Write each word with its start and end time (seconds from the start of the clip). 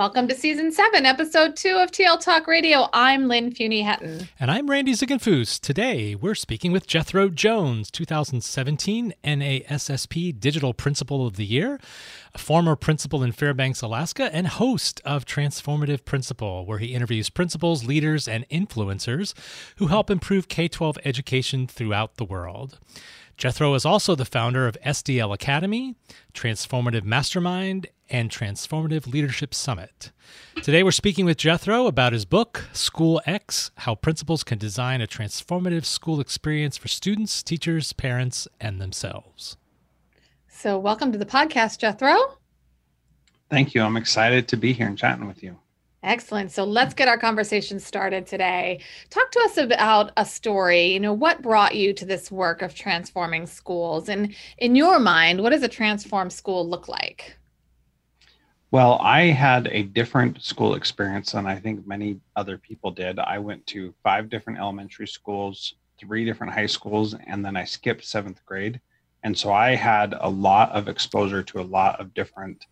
Welcome 0.00 0.28
to 0.28 0.34
season 0.34 0.72
seven, 0.72 1.04
episode 1.04 1.56
two 1.56 1.76
of 1.76 1.90
TL 1.90 2.20
Talk 2.20 2.46
Radio. 2.46 2.88
I'm 2.90 3.28
Lynn 3.28 3.52
Fuini-Hetten. 3.52 4.30
And 4.40 4.50
I'm 4.50 4.70
Randy 4.70 4.92
Ziegenfuss. 4.94 5.60
Today, 5.60 6.14
we're 6.14 6.34
speaking 6.34 6.72
with 6.72 6.86
Jethro 6.86 7.28
Jones, 7.28 7.90
2017 7.90 9.12
NASSP 9.22 10.40
Digital 10.40 10.72
Principal 10.72 11.26
of 11.26 11.36
the 11.36 11.44
Year, 11.44 11.78
a 12.32 12.38
former 12.38 12.76
principal 12.76 13.22
in 13.22 13.32
Fairbanks, 13.32 13.82
Alaska, 13.82 14.34
and 14.34 14.46
host 14.46 15.02
of 15.04 15.26
Transformative 15.26 16.06
Principal, 16.06 16.64
where 16.64 16.78
he 16.78 16.94
interviews 16.94 17.28
principals, 17.28 17.84
leaders, 17.84 18.26
and 18.26 18.48
influencers 18.48 19.34
who 19.76 19.88
help 19.88 20.08
improve 20.08 20.48
K 20.48 20.66
12 20.66 20.96
education 21.04 21.66
throughout 21.66 22.16
the 22.16 22.24
world. 22.24 22.78
Jethro 23.40 23.72
is 23.72 23.86
also 23.86 24.14
the 24.14 24.26
founder 24.26 24.66
of 24.66 24.76
SDL 24.84 25.32
Academy, 25.32 25.96
Transformative 26.34 27.04
Mastermind, 27.04 27.86
and 28.10 28.28
Transformative 28.28 29.06
Leadership 29.06 29.54
Summit. 29.54 30.12
Today, 30.56 30.82
we're 30.82 30.90
speaking 30.90 31.24
with 31.24 31.38
Jethro 31.38 31.86
about 31.86 32.12
his 32.12 32.26
book, 32.26 32.66
SchoolX 32.74 33.70
How 33.76 33.94
Principals 33.94 34.44
Can 34.44 34.58
Design 34.58 35.00
a 35.00 35.06
Transformative 35.06 35.86
School 35.86 36.20
Experience 36.20 36.76
for 36.76 36.88
Students, 36.88 37.42
Teachers, 37.42 37.94
Parents, 37.94 38.46
and 38.60 38.78
Themselves. 38.78 39.56
So, 40.46 40.78
welcome 40.78 41.10
to 41.10 41.16
the 41.16 41.24
podcast, 41.24 41.78
Jethro. 41.78 42.36
Thank 43.48 43.74
you. 43.74 43.80
I'm 43.80 43.96
excited 43.96 44.48
to 44.48 44.58
be 44.58 44.74
here 44.74 44.86
and 44.86 44.98
chatting 44.98 45.26
with 45.26 45.42
you. 45.42 45.56
Excellent. 46.02 46.50
So 46.50 46.64
let's 46.64 46.94
get 46.94 47.08
our 47.08 47.18
conversation 47.18 47.78
started 47.78 48.26
today. 48.26 48.80
Talk 49.10 49.30
to 49.32 49.40
us 49.40 49.58
about 49.58 50.12
a 50.16 50.24
story. 50.24 50.86
You 50.86 51.00
know, 51.00 51.12
what 51.12 51.42
brought 51.42 51.74
you 51.74 51.92
to 51.92 52.06
this 52.06 52.30
work 52.30 52.62
of 52.62 52.74
transforming 52.74 53.46
schools? 53.46 54.08
And 54.08 54.34
in 54.56 54.74
your 54.74 54.98
mind, 54.98 55.42
what 55.42 55.50
does 55.50 55.62
a 55.62 55.68
transformed 55.68 56.32
school 56.32 56.66
look 56.66 56.88
like? 56.88 57.36
Well, 58.70 58.98
I 59.02 59.24
had 59.24 59.66
a 59.72 59.82
different 59.82 60.42
school 60.42 60.74
experience 60.74 61.32
than 61.32 61.46
I 61.46 61.56
think 61.56 61.86
many 61.86 62.18
other 62.34 62.56
people 62.56 62.92
did. 62.92 63.18
I 63.18 63.38
went 63.38 63.66
to 63.68 63.92
five 64.02 64.30
different 64.30 64.58
elementary 64.58 65.08
schools, 65.08 65.74
three 65.98 66.24
different 66.24 66.52
high 66.52 66.66
schools, 66.66 67.14
and 67.26 67.44
then 67.44 67.56
I 67.56 67.64
skipped 67.64 68.04
seventh 68.04 68.40
grade. 68.46 68.80
And 69.22 69.36
so 69.36 69.52
I 69.52 69.74
had 69.74 70.14
a 70.18 70.30
lot 70.30 70.70
of 70.70 70.88
exposure 70.88 71.42
to 71.42 71.60
a 71.60 71.62
lot 71.62 72.00
of 72.00 72.14
different 72.14 72.64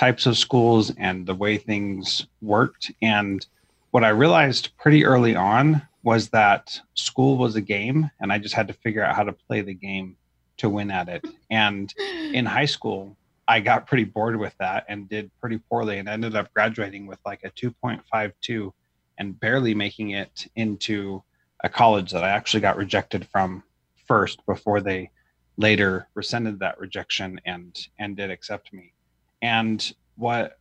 types 0.00 0.24
of 0.24 0.38
schools 0.38 0.90
and 0.96 1.26
the 1.26 1.34
way 1.34 1.58
things 1.58 2.26
worked. 2.40 2.90
And 3.02 3.46
what 3.90 4.02
I 4.02 4.08
realized 4.08 4.74
pretty 4.78 5.04
early 5.04 5.36
on 5.36 5.82
was 6.02 6.30
that 6.30 6.80
school 6.94 7.36
was 7.36 7.54
a 7.54 7.60
game, 7.60 8.10
and 8.18 8.32
I 8.32 8.38
just 8.38 8.54
had 8.54 8.66
to 8.68 8.72
figure 8.72 9.04
out 9.04 9.14
how 9.14 9.24
to 9.24 9.34
play 9.34 9.60
the 9.60 9.74
game 9.74 10.16
to 10.56 10.70
win 10.70 10.90
at 10.90 11.10
it. 11.10 11.26
And 11.50 11.92
in 12.32 12.46
high 12.46 12.64
school, 12.64 13.14
I 13.46 13.60
got 13.60 13.86
pretty 13.86 14.04
bored 14.04 14.36
with 14.36 14.54
that 14.58 14.86
and 14.88 15.06
did 15.06 15.30
pretty 15.38 15.58
poorly 15.58 15.98
and 15.98 16.08
ended 16.08 16.34
up 16.34 16.50
graduating 16.54 17.06
with 17.06 17.18
like 17.26 17.44
a 17.44 17.50
2.52 17.50 18.72
and 19.18 19.38
barely 19.38 19.74
making 19.74 20.12
it 20.12 20.46
into 20.56 21.22
a 21.62 21.68
college 21.68 22.10
that 22.12 22.24
I 22.24 22.30
actually 22.30 22.60
got 22.60 22.78
rejected 22.78 23.28
from 23.28 23.62
first 24.08 24.46
before 24.46 24.80
they 24.80 25.10
later 25.58 26.08
rescinded 26.14 26.58
that 26.60 26.80
rejection 26.80 27.38
and 27.44 27.76
and 27.98 28.16
did 28.16 28.30
accept 28.30 28.72
me. 28.72 28.94
And 29.42 29.92
what 30.16 30.58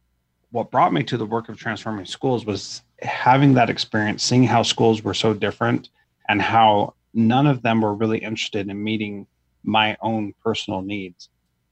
what 0.52 0.72
brought 0.72 0.94
me 0.94 1.04
to 1.04 1.18
the 1.18 1.26
work 1.26 1.48
of 1.48 1.58
transforming 1.58 2.06
schools 2.06 2.46
was 2.46 2.82
having 3.02 3.54
that 3.54 3.70
experience, 3.70 4.24
seeing 4.24 4.44
how 4.44 4.64
schools 4.64 5.04
were 5.04 5.14
so 5.14 5.34
different 5.34 5.90
and 6.28 6.42
how 6.42 6.96
none 7.14 7.46
of 7.46 7.62
them 7.62 7.82
were 7.82 7.94
really 7.94 8.18
interested 8.18 8.68
in 8.68 8.84
meeting 8.84 9.28
my 9.64 9.96
own 10.02 10.34
personal 10.44 10.82
needs. 10.82 11.30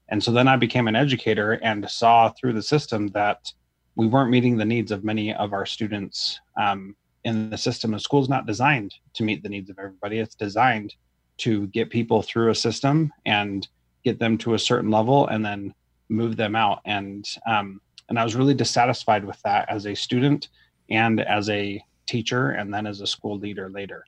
And 0.08 0.22
so 0.22 0.30
then 0.30 0.48
I 0.48 0.56
became 0.56 0.88
an 0.88 0.96
educator 0.96 1.52
and 1.54 1.88
saw 1.90 2.30
through 2.30 2.54
the 2.54 2.62
system 2.62 3.08
that 3.08 3.52
we 3.96 4.06
weren't 4.06 4.30
meeting 4.30 4.56
the 4.56 4.64
needs 4.64 4.92
of 4.92 5.04
many 5.04 5.34
of 5.34 5.52
our 5.52 5.66
students 5.66 6.40
um, 6.56 6.94
in 7.24 7.50
the 7.50 7.58
system. 7.58 7.90
The 7.90 8.00
school's 8.00 8.28
not 8.28 8.46
designed 8.46 8.94
to 9.14 9.24
meet 9.24 9.42
the 9.42 9.48
needs 9.48 9.70
of 9.70 9.78
everybody. 9.78 10.18
It's 10.18 10.34
designed 10.34 10.94
to 11.38 11.66
get 11.68 11.90
people 11.90 12.22
through 12.22 12.50
a 12.50 12.54
system 12.54 13.12
and 13.26 13.66
get 14.04 14.18
them 14.18 14.38
to 14.38 14.54
a 14.54 14.58
certain 14.58 14.90
level 14.90 15.26
and 15.26 15.44
then 15.44 15.74
move 16.08 16.36
them 16.36 16.56
out. 16.56 16.80
And 16.84 17.28
um, 17.46 17.80
and 18.08 18.18
I 18.18 18.24
was 18.24 18.34
really 18.34 18.54
dissatisfied 18.54 19.24
with 19.24 19.40
that 19.42 19.68
as 19.68 19.86
a 19.86 19.94
student 19.94 20.48
and 20.90 21.20
as 21.20 21.48
a 21.50 21.82
teacher 22.06 22.50
and 22.50 22.72
then 22.72 22.86
as 22.86 23.00
a 23.00 23.06
school 23.06 23.38
leader 23.38 23.68
later. 23.68 24.04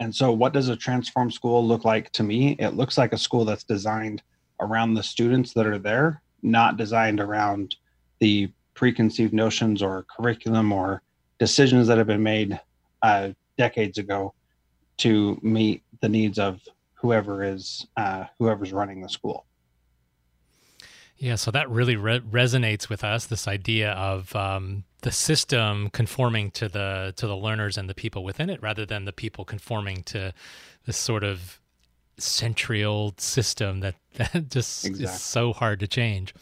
And 0.00 0.14
so, 0.14 0.32
what 0.32 0.52
does 0.52 0.68
a 0.68 0.76
transform 0.76 1.30
school 1.30 1.66
look 1.66 1.84
like 1.84 2.10
to 2.12 2.22
me? 2.22 2.56
It 2.58 2.74
looks 2.74 2.98
like 2.98 3.12
a 3.12 3.18
school 3.18 3.44
that's 3.44 3.64
designed 3.64 4.22
around 4.60 4.94
the 4.94 5.02
students 5.02 5.52
that 5.54 5.66
are 5.66 5.78
there, 5.78 6.22
not 6.42 6.76
designed 6.76 7.20
around 7.20 7.76
the 8.18 8.50
preconceived 8.74 9.32
notions 9.32 9.82
or 9.82 10.06
curriculum 10.16 10.72
or 10.72 11.02
decisions 11.38 11.86
that 11.86 11.98
have 11.98 12.06
been 12.06 12.22
made 12.22 12.58
uh, 13.02 13.30
decades 13.58 13.98
ago 13.98 14.32
to 14.96 15.38
meet 15.42 15.82
the 16.00 16.08
needs 16.08 16.38
of 16.38 16.60
whoever 16.94 17.44
is 17.44 17.86
uh, 17.96 18.24
whoever's 18.38 18.72
running 18.72 19.02
the 19.02 19.08
school. 19.08 19.46
Yeah, 21.22 21.36
so 21.36 21.52
that 21.52 21.70
really 21.70 21.94
re- 21.94 22.18
resonates 22.18 22.88
with 22.88 23.04
us. 23.04 23.26
This 23.26 23.46
idea 23.46 23.92
of 23.92 24.34
um, 24.34 24.82
the 25.02 25.12
system 25.12 25.88
conforming 25.90 26.50
to 26.50 26.68
the 26.68 27.12
to 27.14 27.28
the 27.28 27.36
learners 27.36 27.78
and 27.78 27.88
the 27.88 27.94
people 27.94 28.24
within 28.24 28.50
it, 28.50 28.60
rather 28.60 28.84
than 28.84 29.04
the 29.04 29.12
people 29.12 29.44
conforming 29.44 30.02
to 30.02 30.34
this 30.84 30.96
sort 30.96 31.22
of 31.22 31.60
century 32.18 32.82
old 32.82 33.20
system 33.20 33.80
that 33.80 33.94
that 34.16 34.50
just 34.50 34.84
exactly. 34.84 35.04
is 35.04 35.20
so 35.20 35.52
hard 35.52 35.78
to 35.78 35.86
change. 35.86 36.34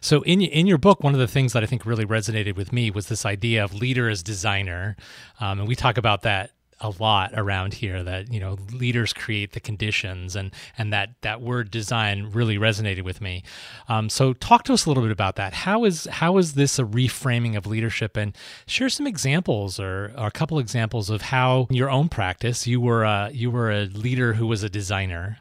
So 0.00 0.22
in 0.22 0.40
in 0.40 0.66
your 0.66 0.78
book, 0.78 1.04
one 1.04 1.12
of 1.12 1.20
the 1.20 1.28
things 1.28 1.52
that 1.52 1.62
I 1.62 1.66
think 1.66 1.84
really 1.84 2.06
resonated 2.06 2.56
with 2.56 2.72
me 2.72 2.90
was 2.90 3.08
this 3.08 3.26
idea 3.26 3.62
of 3.62 3.74
leader 3.74 4.08
as 4.08 4.22
designer, 4.22 4.96
um, 5.38 5.58
and 5.58 5.68
we 5.68 5.76
talk 5.76 5.98
about 5.98 6.22
that 6.22 6.50
a 6.84 6.92
lot 7.00 7.32
around 7.34 7.72
here 7.72 8.04
that 8.04 8.30
you 8.30 8.38
know 8.38 8.58
leaders 8.72 9.14
create 9.14 9.52
the 9.52 9.60
conditions 9.60 10.36
and 10.36 10.52
and 10.76 10.92
that 10.92 11.14
that 11.22 11.40
word 11.40 11.70
design 11.70 12.30
really 12.30 12.58
resonated 12.58 13.02
with 13.02 13.22
me. 13.22 13.42
Um, 13.88 14.10
so 14.10 14.34
talk 14.34 14.64
to 14.64 14.74
us 14.74 14.84
a 14.84 14.90
little 14.90 15.02
bit 15.02 15.10
about 15.10 15.36
that. 15.36 15.54
How 15.54 15.84
is 15.84 16.04
how 16.04 16.36
is 16.36 16.52
this 16.52 16.78
a 16.78 16.84
reframing 16.84 17.56
of 17.56 17.66
leadership? 17.66 18.16
And 18.18 18.36
share 18.66 18.90
some 18.90 19.06
examples 19.06 19.80
or, 19.80 20.12
or 20.16 20.26
a 20.26 20.30
couple 20.30 20.58
examples 20.58 21.08
of 21.08 21.22
how 21.22 21.66
in 21.70 21.76
your 21.76 21.90
own 21.90 22.10
practice 22.10 22.66
you 22.66 22.80
were 22.80 23.02
a, 23.02 23.30
you 23.32 23.50
were 23.50 23.72
a 23.72 23.86
leader 23.86 24.34
who 24.34 24.46
was 24.46 24.62
a 24.62 24.68
designer. 24.68 25.38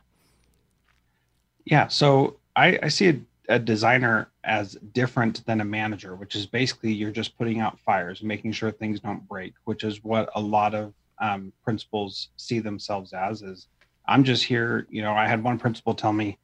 Yeah. 1.65 1.89
So 1.89 2.37
i, 2.55 2.79
I 2.81 2.87
see 2.87 3.09
a, 3.09 3.19
a 3.49 3.59
designer 3.59 4.29
as 4.43 4.73
different 4.93 5.45
than 5.45 5.61
a 5.61 5.65
manager 5.65 6.15
which 6.15 6.35
is 6.35 6.45
basically 6.45 6.93
you're 6.93 7.11
just 7.11 7.37
putting 7.37 7.59
out 7.59 7.79
fires 7.79 8.21
making 8.21 8.51
sure 8.51 8.71
things 8.71 8.99
don't 8.99 9.27
break 9.27 9.53
which 9.65 9.83
is 9.83 10.03
what 10.03 10.29
a 10.35 10.41
lot 10.41 10.73
of 10.75 10.93
um, 11.23 11.53
principals 11.63 12.29
see 12.35 12.59
themselves 12.59 13.13
as 13.13 13.41
is 13.41 13.67
i'm 14.07 14.23
just 14.23 14.43
here 14.43 14.85
you 14.89 15.01
know 15.01 15.13
i 15.13 15.25
had 15.25 15.41
one 15.41 15.57
principal 15.57 15.95
tell 15.95 16.13
me 16.13 16.37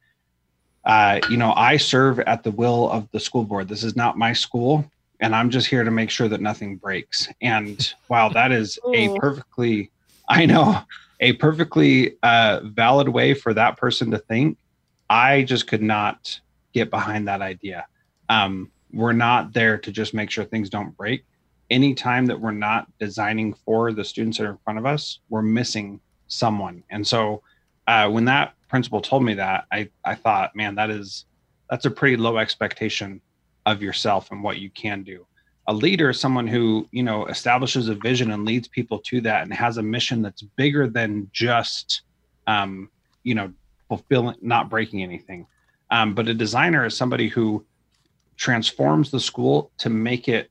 uh, 0.86 1.20
you 1.28 1.36
know 1.36 1.52
i 1.54 1.76
serve 1.76 2.18
at 2.20 2.42
the 2.42 2.50
will 2.50 2.90
of 2.90 3.06
the 3.12 3.20
school 3.20 3.44
board. 3.44 3.68
This 3.68 3.84
is 3.84 3.94
not 3.94 4.16
my 4.16 4.32
school 4.32 4.90
and 5.20 5.36
i'm 5.36 5.50
just 5.50 5.66
here 5.66 5.84
to 5.84 5.90
make 5.90 6.08
sure 6.08 6.28
that 6.28 6.40
nothing 6.40 6.76
breaks. 6.76 7.28
And 7.42 7.94
while 8.08 8.30
that 8.30 8.50
is 8.50 8.78
a 8.94 9.14
perfectly 9.18 9.90
i 10.28 10.46
know 10.46 10.80
a 11.20 11.34
perfectly 11.34 12.16
uh, 12.22 12.60
valid 12.64 13.10
way 13.10 13.34
for 13.34 13.52
that 13.52 13.76
person 13.76 14.10
to 14.12 14.18
think 14.18 14.56
i 15.10 15.42
just 15.42 15.66
could 15.66 15.82
not 15.82 16.40
get 16.72 16.90
behind 16.90 17.28
that 17.28 17.42
idea. 17.42 17.86
Um, 18.28 18.70
we're 18.92 19.12
not 19.12 19.52
there 19.52 19.78
to 19.78 19.92
just 19.92 20.14
make 20.14 20.30
sure 20.30 20.44
things 20.44 20.70
don't 20.70 20.96
break. 20.96 21.24
Anytime 21.70 22.26
that 22.26 22.40
we're 22.40 22.50
not 22.50 22.86
designing 22.98 23.54
for 23.54 23.92
the 23.92 24.04
students 24.04 24.38
that 24.38 24.44
are 24.44 24.50
in 24.50 24.58
front 24.64 24.78
of 24.78 24.86
us, 24.86 25.20
we're 25.28 25.42
missing 25.42 26.00
someone. 26.26 26.82
And 26.90 27.06
so 27.06 27.42
uh, 27.86 28.08
when 28.08 28.24
that 28.26 28.54
principal 28.68 29.00
told 29.00 29.24
me 29.24 29.34
that, 29.34 29.66
I, 29.72 29.88
I 30.04 30.14
thought, 30.14 30.56
man, 30.56 30.74
that 30.76 30.90
is 30.90 31.26
that's 31.70 31.84
a 31.84 31.90
pretty 31.90 32.16
low 32.16 32.38
expectation 32.38 33.20
of 33.66 33.82
yourself 33.82 34.32
and 34.32 34.42
what 34.42 34.58
you 34.58 34.70
can 34.70 35.04
do. 35.04 35.24
A 35.68 35.72
leader 35.72 36.10
is 36.10 36.18
someone 36.18 36.48
who, 36.48 36.88
you 36.90 37.04
know, 37.04 37.26
establishes 37.26 37.88
a 37.88 37.94
vision 37.94 38.32
and 38.32 38.44
leads 38.44 38.66
people 38.66 38.98
to 39.06 39.20
that 39.20 39.42
and 39.42 39.52
has 39.52 39.76
a 39.76 39.82
mission 39.82 40.20
that's 40.20 40.42
bigger 40.42 40.88
than 40.88 41.30
just 41.32 42.02
um, 42.46 42.90
you 43.22 43.34
know, 43.34 43.52
fulfilling 43.88 44.36
not 44.40 44.68
breaking 44.68 45.02
anything. 45.02 45.46
Um, 45.90 46.14
but 46.14 46.28
a 46.28 46.34
designer 46.34 46.84
is 46.84 46.96
somebody 46.96 47.28
who 47.28 47.64
transforms 48.36 49.10
the 49.10 49.20
school 49.20 49.70
to 49.78 49.90
make 49.90 50.28
it 50.28 50.50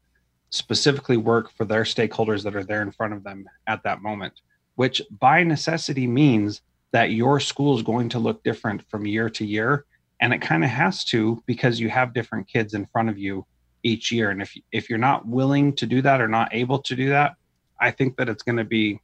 specifically 0.50 1.18
work 1.18 1.52
for 1.52 1.66
their 1.66 1.84
stakeholders 1.84 2.44
that 2.44 2.56
are 2.56 2.64
there 2.64 2.82
in 2.82 2.92
front 2.92 3.14
of 3.14 3.24
them 3.24 3.46
at 3.68 3.84
that 3.84 4.02
moment, 4.02 4.34
which 4.76 5.02
by 5.20 5.44
necessity 5.44 6.08
means 6.08 6.62
that 6.92 7.12
your 7.12 7.40
school 7.40 7.78
is 7.78 7.84
going 7.84 8.10
to 8.10 8.20
look 8.20 8.44
different 8.44 8.84
from 8.90 9.06
year 9.06 9.30
to 9.30 9.46
year. 9.46 9.86
And 10.22 10.34
it 10.34 10.42
kind 10.42 10.64
of 10.64 10.70
has 10.70 11.06
to 11.06 11.42
because 11.46 11.80
you 11.80 11.90
have 11.90 12.14
different 12.14 12.48
kids 12.48 12.74
in 12.74 12.86
front 12.88 13.10
of 13.10 13.18
you 13.18 13.46
each 13.84 14.12
year. 14.12 14.32
And 14.32 14.42
if, 14.42 14.54
if 14.72 14.90
you're 14.90 15.00
not 15.00 15.26
willing 15.28 15.74
to 15.76 15.86
do 15.86 16.02
that 16.02 16.20
or 16.20 16.28
not 16.28 16.54
able 16.54 16.80
to 16.80 16.96
do 16.96 17.10
that, 17.10 17.36
I 17.80 17.92
think 17.92 18.18
that 18.18 18.28
it's 18.28 18.44
going 18.44 18.58
to 18.58 18.66
be 18.66 19.00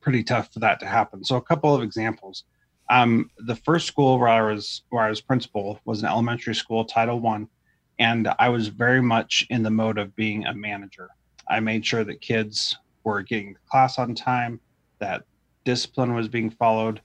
pretty 0.00 0.24
tough 0.24 0.52
for 0.52 0.60
that 0.60 0.80
to 0.80 0.86
happen. 0.86 1.24
So 1.24 1.36
a 1.36 1.42
couple 1.42 1.74
of 1.74 1.82
examples. 1.82 2.44
Um, 2.88 3.30
the 3.38 3.56
first 3.56 3.86
school 3.86 4.18
where 4.18 4.28
I 4.28 4.40
was 4.52 4.82
where 4.90 5.04
I 5.04 5.08
was 5.08 5.20
principal 5.20 5.80
was 5.84 6.00
an 6.00 6.08
elementary 6.08 6.54
school, 6.54 6.84
Title 6.84 7.20
One, 7.20 7.48
and 7.98 8.28
I 8.38 8.48
was 8.48 8.68
very 8.68 9.00
much 9.00 9.46
in 9.50 9.62
the 9.62 9.70
mode 9.70 9.98
of 9.98 10.14
being 10.16 10.46
a 10.46 10.54
manager. 10.54 11.10
I 11.48 11.60
made 11.60 11.86
sure 11.86 12.04
that 12.04 12.20
kids 12.20 12.76
were 13.04 13.22
getting 13.22 13.56
class 13.70 13.98
on 13.98 14.14
time, 14.14 14.60
that 14.98 15.24
discipline 15.64 16.14
was 16.14 16.28
being 16.28 16.50
followed, 16.50 17.00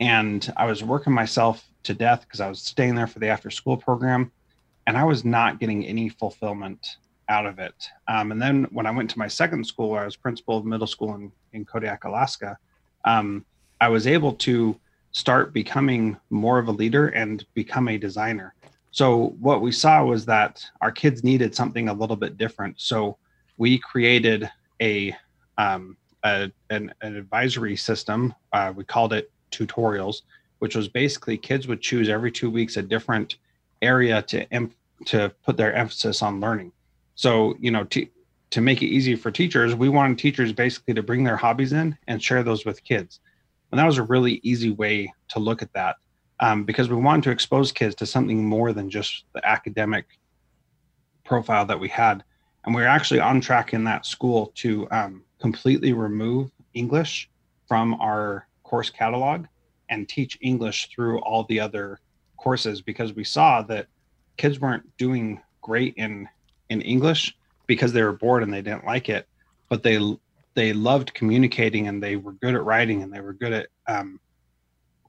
and 0.00 0.52
I 0.56 0.66
was 0.66 0.82
working 0.82 1.12
myself 1.12 1.64
to 1.84 1.94
death 1.94 2.22
because 2.22 2.40
I 2.40 2.48
was 2.48 2.60
staying 2.60 2.94
there 2.94 3.06
for 3.06 3.18
the 3.18 3.28
after 3.28 3.50
school 3.50 3.76
program, 3.76 4.32
and 4.86 4.96
I 4.96 5.04
was 5.04 5.24
not 5.24 5.60
getting 5.60 5.86
any 5.86 6.08
fulfillment 6.08 6.96
out 7.28 7.46
of 7.46 7.58
it. 7.58 7.88
Um, 8.08 8.32
and 8.32 8.42
then 8.42 8.64
when 8.70 8.86
I 8.86 8.90
went 8.90 9.10
to 9.10 9.18
my 9.18 9.28
second 9.28 9.64
school, 9.64 9.90
where 9.90 10.02
I 10.02 10.04
was 10.04 10.16
principal 10.16 10.58
of 10.58 10.64
middle 10.64 10.86
school 10.86 11.14
in, 11.14 11.32
in 11.52 11.64
Kodiak, 11.64 12.04
Alaska, 12.04 12.58
um, 13.04 13.44
I 13.80 13.88
was 13.88 14.06
able 14.06 14.32
to 14.32 14.78
start 15.12 15.52
becoming 15.52 16.16
more 16.30 16.58
of 16.58 16.68
a 16.68 16.72
leader 16.72 17.08
and 17.08 17.46
become 17.54 17.88
a 17.88 17.96
designer. 17.96 18.54
So 18.94 19.34
what 19.40 19.60
we 19.60 19.72
saw 19.72 20.04
was 20.04 20.24
that 20.26 20.64
our 20.80 20.92
kids 20.92 21.24
needed 21.24 21.52
something 21.52 21.88
a 21.88 21.92
little 21.92 22.14
bit 22.14 22.38
different. 22.38 22.80
So 22.80 23.18
we 23.56 23.76
created 23.76 24.48
a, 24.80 25.16
um, 25.58 25.96
a 26.22 26.52
an, 26.70 26.94
an, 27.00 27.16
advisory 27.16 27.74
system. 27.74 28.32
Uh, 28.52 28.72
we 28.74 28.84
called 28.84 29.12
it 29.12 29.32
tutorials, 29.50 30.18
which 30.60 30.76
was 30.76 30.86
basically 30.86 31.36
kids 31.36 31.66
would 31.66 31.80
choose 31.80 32.08
every 32.08 32.30
two 32.30 32.48
weeks 32.48 32.76
a 32.76 32.82
different 32.82 33.38
area 33.82 34.22
to 34.22 34.54
em- 34.54 34.70
to 35.06 35.34
put 35.44 35.56
their 35.56 35.74
emphasis 35.74 36.22
on 36.22 36.38
learning. 36.38 36.70
So 37.16 37.56
you 37.58 37.72
know 37.72 37.82
to 37.82 38.06
to 38.50 38.60
make 38.60 38.80
it 38.80 38.86
easy 38.86 39.16
for 39.16 39.32
teachers, 39.32 39.74
we 39.74 39.88
wanted 39.88 40.18
teachers 40.18 40.52
basically 40.52 40.94
to 40.94 41.02
bring 41.02 41.24
their 41.24 41.36
hobbies 41.36 41.72
in 41.72 41.98
and 42.06 42.22
share 42.22 42.44
those 42.44 42.64
with 42.64 42.84
kids. 42.84 43.18
And 43.72 43.78
that 43.80 43.86
was 43.86 43.98
a 43.98 44.04
really 44.04 44.38
easy 44.44 44.70
way 44.70 45.12
to 45.30 45.40
look 45.40 45.62
at 45.62 45.72
that 45.72 45.96
um, 46.40 46.64
because 46.64 46.88
we 46.88 46.96
wanted 46.96 47.24
to 47.24 47.30
expose 47.30 47.72
kids 47.72 47.94
to 47.96 48.06
something 48.06 48.44
more 48.44 48.72
than 48.72 48.90
just 48.90 49.24
the 49.34 49.46
academic 49.46 50.06
profile 51.24 51.64
that 51.66 51.78
we 51.78 51.88
had. 51.88 52.24
And 52.64 52.74
we 52.74 52.82
are 52.82 52.88
actually 52.88 53.20
on 53.20 53.40
track 53.40 53.74
in 53.74 53.84
that 53.84 54.06
school 54.06 54.52
to 54.56 54.88
um, 54.90 55.22
completely 55.40 55.92
remove 55.92 56.50
English 56.74 57.28
from 57.68 57.94
our 57.94 58.46
course 58.62 58.90
catalog 58.90 59.46
and 59.90 60.08
teach 60.08 60.38
English 60.40 60.88
through 60.94 61.18
all 61.20 61.44
the 61.44 61.60
other 61.60 62.00
courses 62.36 62.80
because 62.80 63.12
we 63.12 63.24
saw 63.24 63.62
that 63.62 63.86
kids 64.36 64.60
weren't 64.60 64.96
doing 64.96 65.40
great 65.60 65.94
in 65.96 66.28
in 66.70 66.80
English 66.80 67.36
because 67.66 67.92
they 67.92 68.02
were 68.02 68.12
bored 68.12 68.42
and 68.42 68.52
they 68.52 68.62
didn't 68.62 68.84
like 68.84 69.08
it, 69.08 69.28
but 69.68 69.82
they 69.82 69.98
they 70.54 70.72
loved 70.72 71.14
communicating 71.14 71.88
and 71.88 72.02
they 72.02 72.16
were 72.16 72.32
good 72.32 72.54
at 72.54 72.64
writing 72.64 73.02
and 73.02 73.12
they 73.12 73.20
were 73.20 73.32
good 73.32 73.52
at 73.52 73.66
um, 73.86 74.20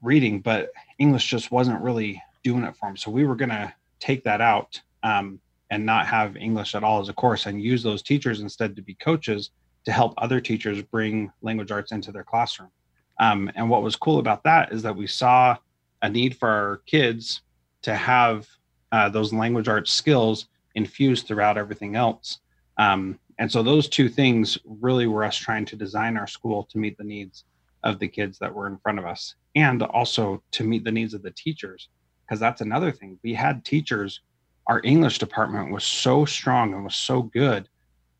reading, 0.02 0.40
but 0.40 0.70
English 0.98 1.26
just 1.26 1.50
wasn't 1.50 1.80
really 1.80 2.22
doing 2.44 2.64
it 2.64 2.76
for 2.76 2.88
them. 2.88 2.96
So 2.96 3.10
we 3.10 3.24
were 3.24 3.36
going 3.36 3.50
to 3.50 3.72
take 3.98 4.24
that 4.24 4.40
out 4.40 4.80
um, 5.02 5.40
and 5.70 5.84
not 5.84 6.06
have 6.06 6.36
English 6.36 6.74
at 6.74 6.84
all 6.84 7.00
as 7.00 7.08
a 7.08 7.12
course 7.12 7.46
and 7.46 7.60
use 7.60 7.82
those 7.82 8.02
teachers 8.02 8.40
instead 8.40 8.76
to 8.76 8.82
be 8.82 8.94
coaches 8.94 9.50
to 9.84 9.92
help 9.92 10.14
other 10.18 10.40
teachers 10.40 10.82
bring 10.82 11.32
language 11.42 11.70
arts 11.70 11.92
into 11.92 12.12
their 12.12 12.24
classroom. 12.24 12.70
Um, 13.18 13.50
and 13.54 13.70
what 13.70 13.82
was 13.82 13.96
cool 13.96 14.18
about 14.18 14.44
that 14.44 14.72
is 14.72 14.82
that 14.82 14.96
we 14.96 15.06
saw 15.06 15.56
a 16.02 16.08
need 16.08 16.36
for 16.36 16.48
our 16.48 16.82
kids 16.86 17.42
to 17.82 17.94
have 17.94 18.46
uh, 18.92 19.08
those 19.08 19.32
language 19.32 19.68
arts 19.68 19.92
skills 19.92 20.48
infused 20.74 21.26
throughout 21.26 21.56
everything 21.56 21.96
else. 21.96 22.38
Um, 22.78 23.18
and 23.38 23.50
so 23.50 23.62
those 23.62 23.88
two 23.88 24.08
things 24.08 24.58
really 24.64 25.06
were 25.06 25.24
us 25.24 25.36
trying 25.36 25.64
to 25.66 25.76
design 25.76 26.16
our 26.16 26.26
school 26.26 26.64
to 26.64 26.78
meet 26.78 26.96
the 26.98 27.04
needs 27.04 27.44
of 27.82 27.98
the 27.98 28.08
kids 28.08 28.38
that 28.38 28.54
were 28.54 28.66
in 28.66 28.78
front 28.78 28.98
of 28.98 29.04
us 29.04 29.34
and 29.56 29.82
also 29.82 30.42
to 30.52 30.62
meet 30.62 30.84
the 30.84 30.92
needs 30.92 31.14
of 31.14 31.22
the 31.22 31.32
teachers 31.32 31.88
because 32.24 32.38
that's 32.38 32.60
another 32.60 32.92
thing. 32.92 33.18
We 33.24 33.34
had 33.34 33.64
teachers 33.64 34.20
our 34.68 34.80
english 34.84 35.18
department 35.18 35.70
was 35.70 35.84
so 35.84 36.24
strong 36.24 36.74
and 36.74 36.84
was 36.84 36.96
so 36.96 37.22
good 37.22 37.68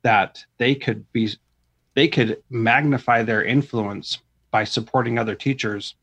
that 0.03 0.45
they 0.59 0.75
could 0.75 1.11
be 1.13 1.29
they 1.95 2.09
could 2.09 2.43
magnify 2.51 3.23
their 3.23 3.45
influence 3.45 4.19
by 4.51 4.63
supporting 4.63 5.19
other 5.19 5.35
teachers 5.35 5.97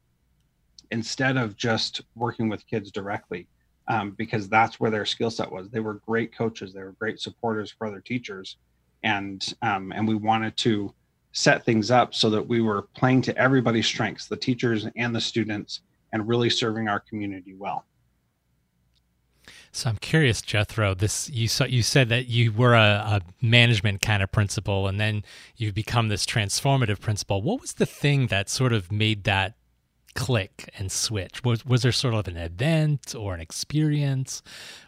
instead 0.91 1.37
of 1.37 1.55
just 1.55 2.01
working 2.15 2.49
with 2.49 2.67
kids 2.67 2.91
directly 2.91 3.47
um, 3.87 4.11
because 4.11 4.49
that's 4.49 4.79
where 4.79 4.91
their 4.91 5.05
skill 5.05 5.29
set 5.29 5.51
was. 5.51 5.69
They 5.69 5.79
were 5.79 6.01
great 6.05 6.35
coaches. 6.35 6.73
They 6.73 6.81
were 6.81 6.93
great 6.93 7.19
supporters 7.19 7.71
for 7.71 7.87
other 7.87 8.01
teachers. 8.01 8.57
And 9.03 9.53
um, 9.61 9.91
and 9.91 10.07
we 10.07 10.15
wanted 10.15 10.57
to 10.57 10.93
set 11.33 11.65
things 11.65 11.91
up 11.91 12.15
so 12.15 12.29
that 12.29 12.47
we 12.47 12.61
were 12.61 12.83
playing 12.95 13.21
to 13.23 13.37
everybody's 13.37 13.87
strengths, 13.87 14.27
the 14.27 14.37
teachers 14.37 14.85
and 14.95 15.13
the 15.13 15.21
students, 15.21 15.81
and 16.13 16.27
really 16.27 16.49
serving 16.49 16.87
our 16.87 16.99
community 16.99 17.55
well. 17.55 17.85
So 19.71 19.89
I'm 19.89 19.97
curious, 19.97 20.43
Jethro. 20.43 20.93
This 20.93 21.31
you 21.31 21.47
saw, 21.47 21.65
you 21.65 21.81
said 21.81 22.07
that 22.09 22.27
you 22.27 22.51
were 22.51 22.75
a, 22.75 22.79
a, 22.79 23.21
management 23.41 24.03
kind 24.03 24.21
of 24.21 24.31
principal, 24.31 24.87
and 24.87 24.99
then 24.99 25.23
you've 25.57 25.73
become 25.73 26.09
this 26.09 26.27
transformative 26.27 26.99
principal. 27.01 27.41
What 27.41 27.59
was 27.59 27.73
the 27.73 27.87
thing 27.87 28.27
that 28.27 28.49
sort 28.49 28.71
of 28.71 28.91
made 28.91 29.23
that 29.23 29.55
click 30.13 30.69
and 30.77 30.91
switch? 30.91 31.43
Was 31.43 31.65
was 31.65 31.81
there 31.81 31.91
sort 31.91 32.13
of 32.13 32.27
an 32.27 32.37
event 32.37 33.15
or 33.17 33.33
an 33.33 33.39
experience 33.39 34.43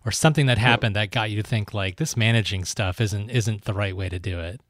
or 0.06 0.12
something 0.12 0.46
that 0.46 0.60
happened 0.60 0.96
that 0.96 1.10
got 1.10 1.32
you 1.32 1.42
to 1.42 1.48
think 1.48 1.74
like 1.74 1.96
this 1.98 2.16
managing 2.16 2.64
stuff 2.64 3.02
isn't 3.02 3.32
isn't 3.32 3.64
the 3.64 3.74
right 3.74 3.98
way 3.98 4.08
to 4.08 4.20
do 4.20 4.40
it? 4.40 4.62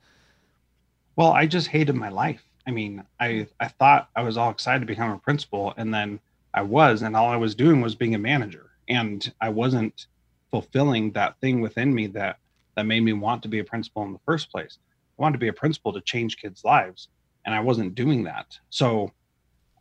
Well, 1.15 1.31
I 1.31 1.45
just 1.48 1.67
hated 1.67 1.95
my 1.95 2.10
life. 2.10 2.43
I 2.67 2.72
mean, 2.72 3.03
I 3.19 3.48
I 3.60 3.67
thought 3.67 4.10
I 4.15 4.24
was 4.24 4.38
all 4.38 4.50
excited 4.50 4.81
to 4.81 4.86
become 4.86 5.12
a 5.12 5.19
principal, 5.19 5.74
and 5.77 5.93
then 5.93 6.19
I 6.53 6.62
was, 6.62 7.01
and 7.01 7.15
all 7.15 7.29
I 7.29 7.38
was 7.38 7.55
doing 7.55 7.81
was 7.81 7.95
being 7.95 8.15
a 8.15 8.19
manager, 8.19 8.72
and 8.89 9.31
I 9.41 9.50
wasn't 9.50 10.07
fulfilling 10.51 11.12
that 11.12 11.39
thing 11.39 11.62
within 11.62 11.93
me 11.93 12.07
that 12.07 12.38
that 12.75 12.86
made 12.86 13.01
me 13.01 13.13
want 13.13 13.41
to 13.43 13.48
be 13.50 13.60
a 13.60 13.63
principal 13.63 14.03
in 14.03 14.13
the 14.13 14.19
first 14.25 14.51
place. 14.51 14.77
I 15.17 15.22
wanted 15.22 15.34
to 15.34 15.39
be 15.39 15.48
a 15.48 15.53
principal 15.53 15.93
to 15.93 16.01
change 16.01 16.38
kids' 16.38 16.63
lives, 16.63 17.07
and 17.45 17.55
I 17.55 17.62
wasn't 17.62 17.95
doing 17.95 18.24
that. 18.24 18.57
So 18.69 19.12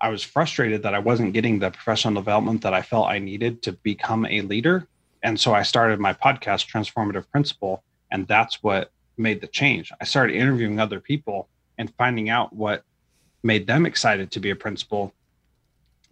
I 0.01 0.11
was 0.11 0.23
frustrated 0.23 0.83
that 0.83 0.95
I 0.95 0.99
wasn't 0.99 1.33
getting 1.33 1.59
the 1.59 1.71
professional 1.71 2.15
development 2.15 2.63
that 2.63 2.75
I 2.75 2.83
felt 2.83 3.09
I 3.09 3.19
needed 3.19 3.63
to 3.63 3.73
become 3.73 4.27
a 4.27 4.43
leader. 4.43 4.87
And 5.23 5.41
so 5.41 5.55
I 5.55 5.63
started 5.63 5.99
my 5.99 6.13
podcast, 6.13 6.69
Transformative 6.71 7.31
Principal, 7.31 7.83
and 8.11 8.29
that's 8.29 8.63
what 8.63 8.93
made 9.17 9.41
the 9.41 9.47
change. 9.47 9.93
I 10.01 10.05
started 10.05 10.37
interviewing 10.37 10.81
other 10.81 11.01
people 11.01 11.49
and 11.79 11.93
finding 11.97 12.31
out 12.31 12.53
what 12.53 12.85
made 13.43 13.67
them 13.67 13.87
excited 13.87 14.31
to 14.33 14.41
be 14.41 14.51
a 14.51 14.57
principal. 14.57 15.13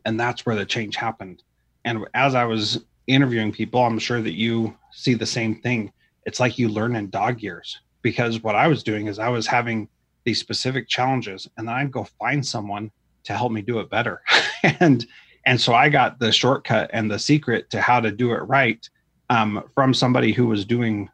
And 0.05 0.19
that's 0.19 0.45
where 0.45 0.57
the 0.57 0.67
change 0.67 0.97
happened. 0.97 1.43
And 1.85 2.07
as 2.15 2.35
I 2.35 2.45
was 2.45 2.85
interviewing 3.07 3.53
people, 3.53 3.81
I'm 3.81 3.99
sure 3.99 4.21
that 4.21 4.35
you 4.35 4.77
see 4.93 5.15
the 5.15 5.27
same 5.27 5.61
thing. 5.61 5.93
It's 6.27 6.41
like 6.41 6.59
you 6.59 6.69
learn 6.69 6.97
in 6.97 7.11
dog 7.11 7.43
years 7.43 7.81
because 8.03 8.43
what 8.43 8.55
I 8.55 8.69
was 8.69 8.83
doing 8.83 9.07
is 9.07 9.19
I 9.19 9.29
was 9.29 9.47
having 9.47 9.89
these 10.25 10.39
specific 10.39 10.89
challenges 10.89 11.49
and 11.57 11.67
then 11.67 11.75
I'd 11.75 11.91
go 11.91 12.05
find 12.05 12.45
someone 12.47 12.91
to 13.25 13.37
help 13.37 13.53
me 13.53 13.63
do 13.63 13.81
it 13.81 13.91
better. 13.91 14.23
and 14.81 15.07
and 15.45 15.61
so 15.61 15.75
I 15.75 15.89
got 15.89 16.21
the 16.21 16.31
shortcut 16.31 16.91
and 16.93 17.11
the 17.11 17.19
secret 17.19 17.69
to 17.71 17.81
how 17.81 17.99
to 17.99 18.13
do 18.13 18.33
it 18.33 18.43
right 18.43 18.89
um, 19.29 19.65
from 19.75 19.93
somebody 19.93 20.33
who 20.33 20.47
was 20.47 20.65
doing 20.65 21.11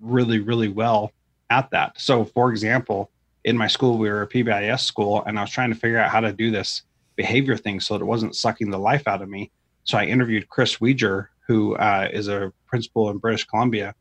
really, 0.00 0.40
really 0.40 0.68
well 0.68 1.12
at 1.50 1.70
that. 1.70 2.00
So, 2.00 2.24
for 2.24 2.50
example, 2.50 3.10
in 3.44 3.56
my 3.56 3.66
school, 3.66 3.98
we 3.98 4.08
were 4.08 4.22
a 4.22 4.28
PBIS 4.28 4.80
school, 4.80 5.22
and 5.26 5.38
I 5.38 5.42
was 5.42 5.50
trying 5.50 5.70
to 5.72 5.78
figure 5.78 5.98
out 5.98 6.10
how 6.10 6.20
to 6.20 6.32
do 6.32 6.50
this 6.50 6.82
behavior 7.16 7.56
thing 7.56 7.80
so 7.80 7.94
that 7.94 8.02
it 8.02 8.06
wasn't 8.06 8.36
sucking 8.36 8.70
the 8.70 8.78
life 8.78 9.06
out 9.08 9.22
of 9.22 9.28
me. 9.28 9.50
So 9.84 9.98
I 9.98 10.04
interviewed 10.04 10.48
Chris 10.48 10.76
Wejr, 10.76 11.28
who 11.46 11.74
uh, 11.76 12.08
is 12.12 12.28
a 12.28 12.52
principal 12.66 13.10
in 13.10 13.18
British 13.18 13.44
Columbia, 13.46 13.94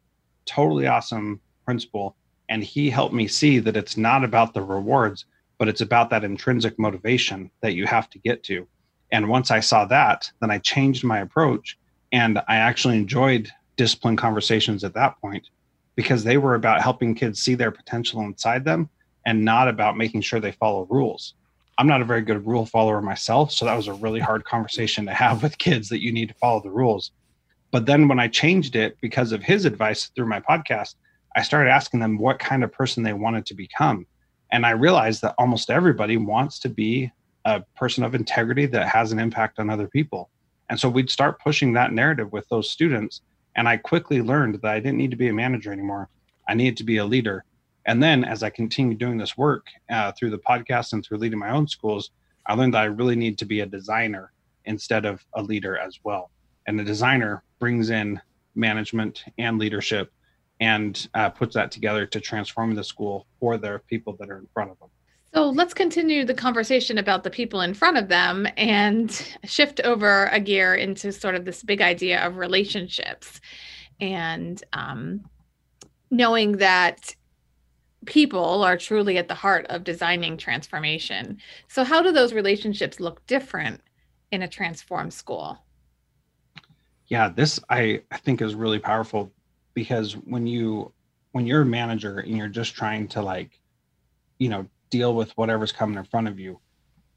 totally 0.46 0.88
awesome 0.88 1.39
principal. 1.66 2.16
And 2.50 2.63
he 2.63 2.89
helped 2.89 3.13
me 3.13 3.27
see 3.27 3.60
that 3.60 3.77
it's 3.77 3.98
not 3.98 4.24
about 4.24 4.54
the 4.54 4.62
rewards, 4.62 5.25
but 5.58 5.68
it's 5.68 5.82
about 5.82 6.10
that 6.10 6.24
intrinsic 6.24 6.77
motivation 6.77 7.50
that 7.62 7.74
you 7.74 7.86
have 7.86 8.10
to 8.12 8.20
get 8.20 8.44
to. 8.44 8.68
And 9.12 9.30
once 9.30 9.51
I 9.51 9.62
saw 9.62 9.86
that, 9.86 10.30
then 10.42 10.51
I 10.51 10.60
changed 10.60 11.04
my 11.04 11.20
approach 11.20 11.77
and 12.12 12.39
I 12.48 12.58
actually 12.58 12.98
enjoyed 12.98 13.50
discipline 13.75 14.18
conversations 14.18 14.84
at 14.84 14.94
that 14.94 15.20
point 15.22 15.50
because 15.98 16.24
they 16.24 16.38
were 16.38 16.56
about 16.56 16.82
helping 16.82 17.16
kids 17.16 17.42
see 17.42 17.56
their 17.56 17.72
potential 17.72 18.22
inside 18.22 18.63
them 18.63 18.88
and 19.25 19.44
not 19.44 19.68
about 19.68 19.98
making 19.98 20.22
sure 20.22 20.39
they 20.39 20.54
follow 20.54 20.88
rules. 20.89 21.34
I'm 21.80 21.88
not 21.88 22.01
a 22.01 22.06
very 22.06 22.22
good 22.22 22.48
rule 22.48 22.66
follower 22.66 23.01
myself, 23.01 23.51
so 23.51 23.66
that 23.66 23.75
was 23.75 23.88
a 23.88 23.94
really 23.94 24.20
hard 24.22 24.46
conversation 24.46 25.06
to 25.08 25.13
have 25.13 25.44
with 25.44 25.58
kids 25.58 25.89
that 25.89 26.01
you 26.01 26.13
need 26.13 26.30
to 26.30 26.36
follow 26.36 26.62
the 26.62 26.70
rules. 26.70 27.12
But 27.72 27.88
then 27.88 28.08
when 28.08 28.20
I 28.20 28.27
changed 28.27 28.75
it 28.75 28.96
because 29.01 29.32
of 29.32 29.44
his 29.44 29.66
advice 29.66 30.06
through 30.16 30.27
my 30.27 30.39
podcast, 30.39 30.96
I 31.36 31.42
started 31.42 31.72
asking 31.72 32.00
them 32.00 32.18
what 32.18 32.39
kind 32.39 32.63
of 32.63 32.72
person 32.72 33.04
they 33.04 33.13
wanted 33.13 33.46
to 33.48 33.56
become. 33.56 34.06
And 34.51 34.66
I 34.66 34.72
realized 34.72 35.24
that 35.24 35.36
almost 35.38 35.70
everybody 35.70 36.18
wants 36.18 36.60
to 36.60 36.70
be 36.70 37.12
a 37.44 37.62
person 37.75 38.04
of 38.04 38.16
integrity 38.16 38.68
that 38.68 38.88
has 38.88 39.12
an 39.12 39.20
impact 39.20 39.60
on 39.60 39.70
other 39.70 39.88
people. 39.88 40.30
And 40.70 40.80
so 40.80 40.89
we'd 40.89 41.10
start 41.10 41.42
pushing 41.42 41.74
that 41.74 41.92
narrative 41.92 42.32
with 42.32 42.48
those 42.50 42.70
students. 42.70 43.22
And 43.58 43.68
I 43.68 43.78
quickly 43.78 44.22
learned 44.22 44.62
that 44.62 44.72
I 44.72 44.80
didn't 44.80 44.98
need 44.98 45.12
to 45.12 45.18
be 45.18 45.30
a 45.30 45.34
manager 45.34 45.74
anymore. 45.74 46.10
I 46.48 46.54
needed 46.54 46.78
to 46.78 46.84
be 46.84 46.98
a 46.98 47.06
leader. 47.06 47.44
And 47.86 48.02
then 48.02 48.24
as 48.24 48.44
I 48.44 48.50
continued 48.50 49.00
doing 49.00 49.18
this 49.18 49.38
work 49.38 49.66
uh, 49.90 50.12
through 50.12 50.30
the 50.30 50.38
podcast 50.38 50.94
and 50.94 51.04
through 51.04 51.18
leading 51.18 51.40
my 51.40 51.50
own 51.50 51.68
schools, 51.68 52.12
I 52.46 52.54
learned 52.54 52.76
that 52.76 52.84
I 52.84 52.86
really 52.86 53.16
need 53.16 53.38
to 53.40 53.46
be 53.46 53.62
a 53.62 53.66
designer 53.66 54.32
instead 54.66 55.06
of 55.06 55.26
a 55.34 55.42
leader 55.42 55.78
as 55.78 56.00
well. 56.04 56.30
And 56.68 56.78
the 56.78 56.84
designer 56.84 57.44
brings 57.60 57.90
in 57.90 58.22
management 58.56 59.24
and 59.38 59.58
leadership 59.58 60.12
and 60.60 61.08
uh, 61.14 61.30
puts 61.30 61.56
that 61.56 61.72
together 61.72 62.06
to 62.06 62.20
transform 62.20 62.76
the 62.76 62.84
school 62.84 63.26
for 63.40 63.58
the 63.58 63.82
people 63.88 64.16
that 64.20 64.30
are 64.30 64.38
in 64.38 64.48
front 64.54 64.72
of 64.72 64.80
them. 64.80 64.90
So 65.34 65.50
let's 65.50 65.74
continue 65.74 66.25
the 66.25 66.34
conversation 66.34 66.98
about 66.98 67.24
the 67.24 67.29
people 67.29 67.62
in 67.62 67.74
front 67.74 67.98
of 67.98 68.07
them 68.07 68.48
and 68.55 69.12
shift 69.43 69.81
over 69.81 70.25
a 70.27 70.39
gear 70.39 70.74
into 70.75 71.12
sort 71.12 71.36
of 71.36 71.46
this 71.46 71.63
big 71.63 71.81
idea 71.81 72.25
of 72.25 72.38
relationships 72.38 73.39
and 74.00 74.63
um, 74.74 75.22
knowing 76.10 76.53
that 76.53 77.15
people 78.05 78.63
are 78.63 78.77
truly 78.77 79.17
at 79.17 79.27
the 79.27 79.36
heart 79.36 79.65
of 79.69 79.84
designing 79.84 80.38
transformation. 80.38 81.38
So, 81.67 81.84
how 81.84 82.01
do 82.01 82.12
those 82.12 82.34
relationships 82.34 83.00
look 83.00 83.25
different 83.27 83.81
in 84.31 84.41
a 84.41 84.48
transformed 84.48 85.13
school? 85.13 85.57
Yeah, 87.07 87.29
this 87.29 87.60
I, 87.69 88.01
I 88.12 88.17
think 88.17 88.41
is 88.41 88.55
really 88.55 88.79
powerful 88.79 89.31
because 89.74 90.13
when 90.13 90.48
you 90.48 90.91
when 91.31 91.46
you're 91.46 91.62
a 91.62 91.65
manager 91.65 92.19
and 92.19 92.36
you're 92.36 92.48
just 92.48 92.75
trying 92.75 93.07
to 93.10 93.22
like, 93.22 93.60
you 94.39 94.50
know, 94.50 94.65
deal 94.89 95.15
with 95.15 95.32
whatever's 95.38 95.72
coming 95.72 95.98
in 95.98 96.03
front 96.06 96.27
of 96.27 96.39
you, 96.39 96.60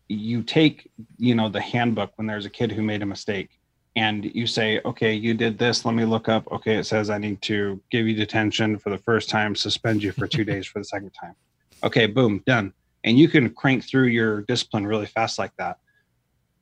you 0.09 0.43
take, 0.43 0.91
you 1.19 1.35
know, 1.35 1.49
the 1.49 1.61
handbook 1.61 2.13
when 2.17 2.27
there's 2.27 2.47
a 2.47 2.51
kid 2.51 2.73
who 2.73 2.83
made 2.83 3.03
a 3.03 3.07
mistake 3.07 3.61
and 3.97 4.25
you 4.35 4.47
say, 4.47 4.81
okay, 4.85 5.13
you 5.13 5.35
did 5.35 5.59
this. 5.59 5.85
Let 5.85 5.95
me 5.95 6.05
look 6.05 6.29
up. 6.29 6.51
Okay, 6.53 6.77
it 6.77 6.85
says 6.85 7.11
I 7.11 7.19
need 7.19 7.43
to 7.43 7.81
give 7.91 8.07
you 8.07 8.15
detention 8.15 8.79
for 8.79 8.91
the 8.91 8.99
first 8.99 9.29
time, 9.29 9.55
suspend 9.57 10.03
you 10.03 10.13
for 10.13 10.27
two 10.27 10.45
days 10.53 10.67
for 10.67 10.79
the 10.79 10.85
second 10.85 11.11
time. 11.11 11.35
Okay, 11.83 12.07
boom, 12.07 12.43
done. 12.47 12.73
And 13.05 13.19
you 13.19 13.29
can 13.29 13.51
crank 13.51 13.85
through 13.85 14.07
your 14.07 14.43
discipline 14.43 14.87
really 14.87 15.07
fast 15.07 15.39
like 15.39 15.53
that. 15.57 15.79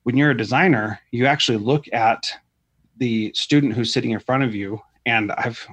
When 0.04 0.16
you're 0.16 0.30
a 0.30 0.36
designer, 0.36 1.00
you 1.10 1.26
actually 1.26 1.58
look 1.58 1.86
at 1.92 2.32
the 2.96 3.32
student 3.34 3.74
who's 3.74 3.92
sitting 3.92 4.12
in 4.12 4.20
front 4.20 4.44
of 4.44 4.54
you. 4.54 4.80
And 5.04 5.32
I've, 5.32 5.66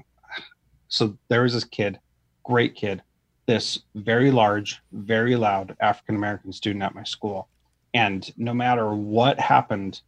so 0.88 1.18
there 1.30 1.44
was 1.44 1.54
this 1.54 1.63
kid, 1.63 2.00
great 2.44 2.75
kid, 2.75 3.01
this 3.46 3.80
very 3.96 4.32
large, 4.32 4.82
very 4.92 5.36
loud 5.36 5.75
African 5.80 6.16
American 6.16 6.52
student 6.52 6.84
at 6.84 6.96
my 6.96 7.04
school. 7.04 7.48
And 7.94 8.32
no 8.38 8.54
matter 8.54 8.94
what 8.94 9.40
happened, 9.40 10.02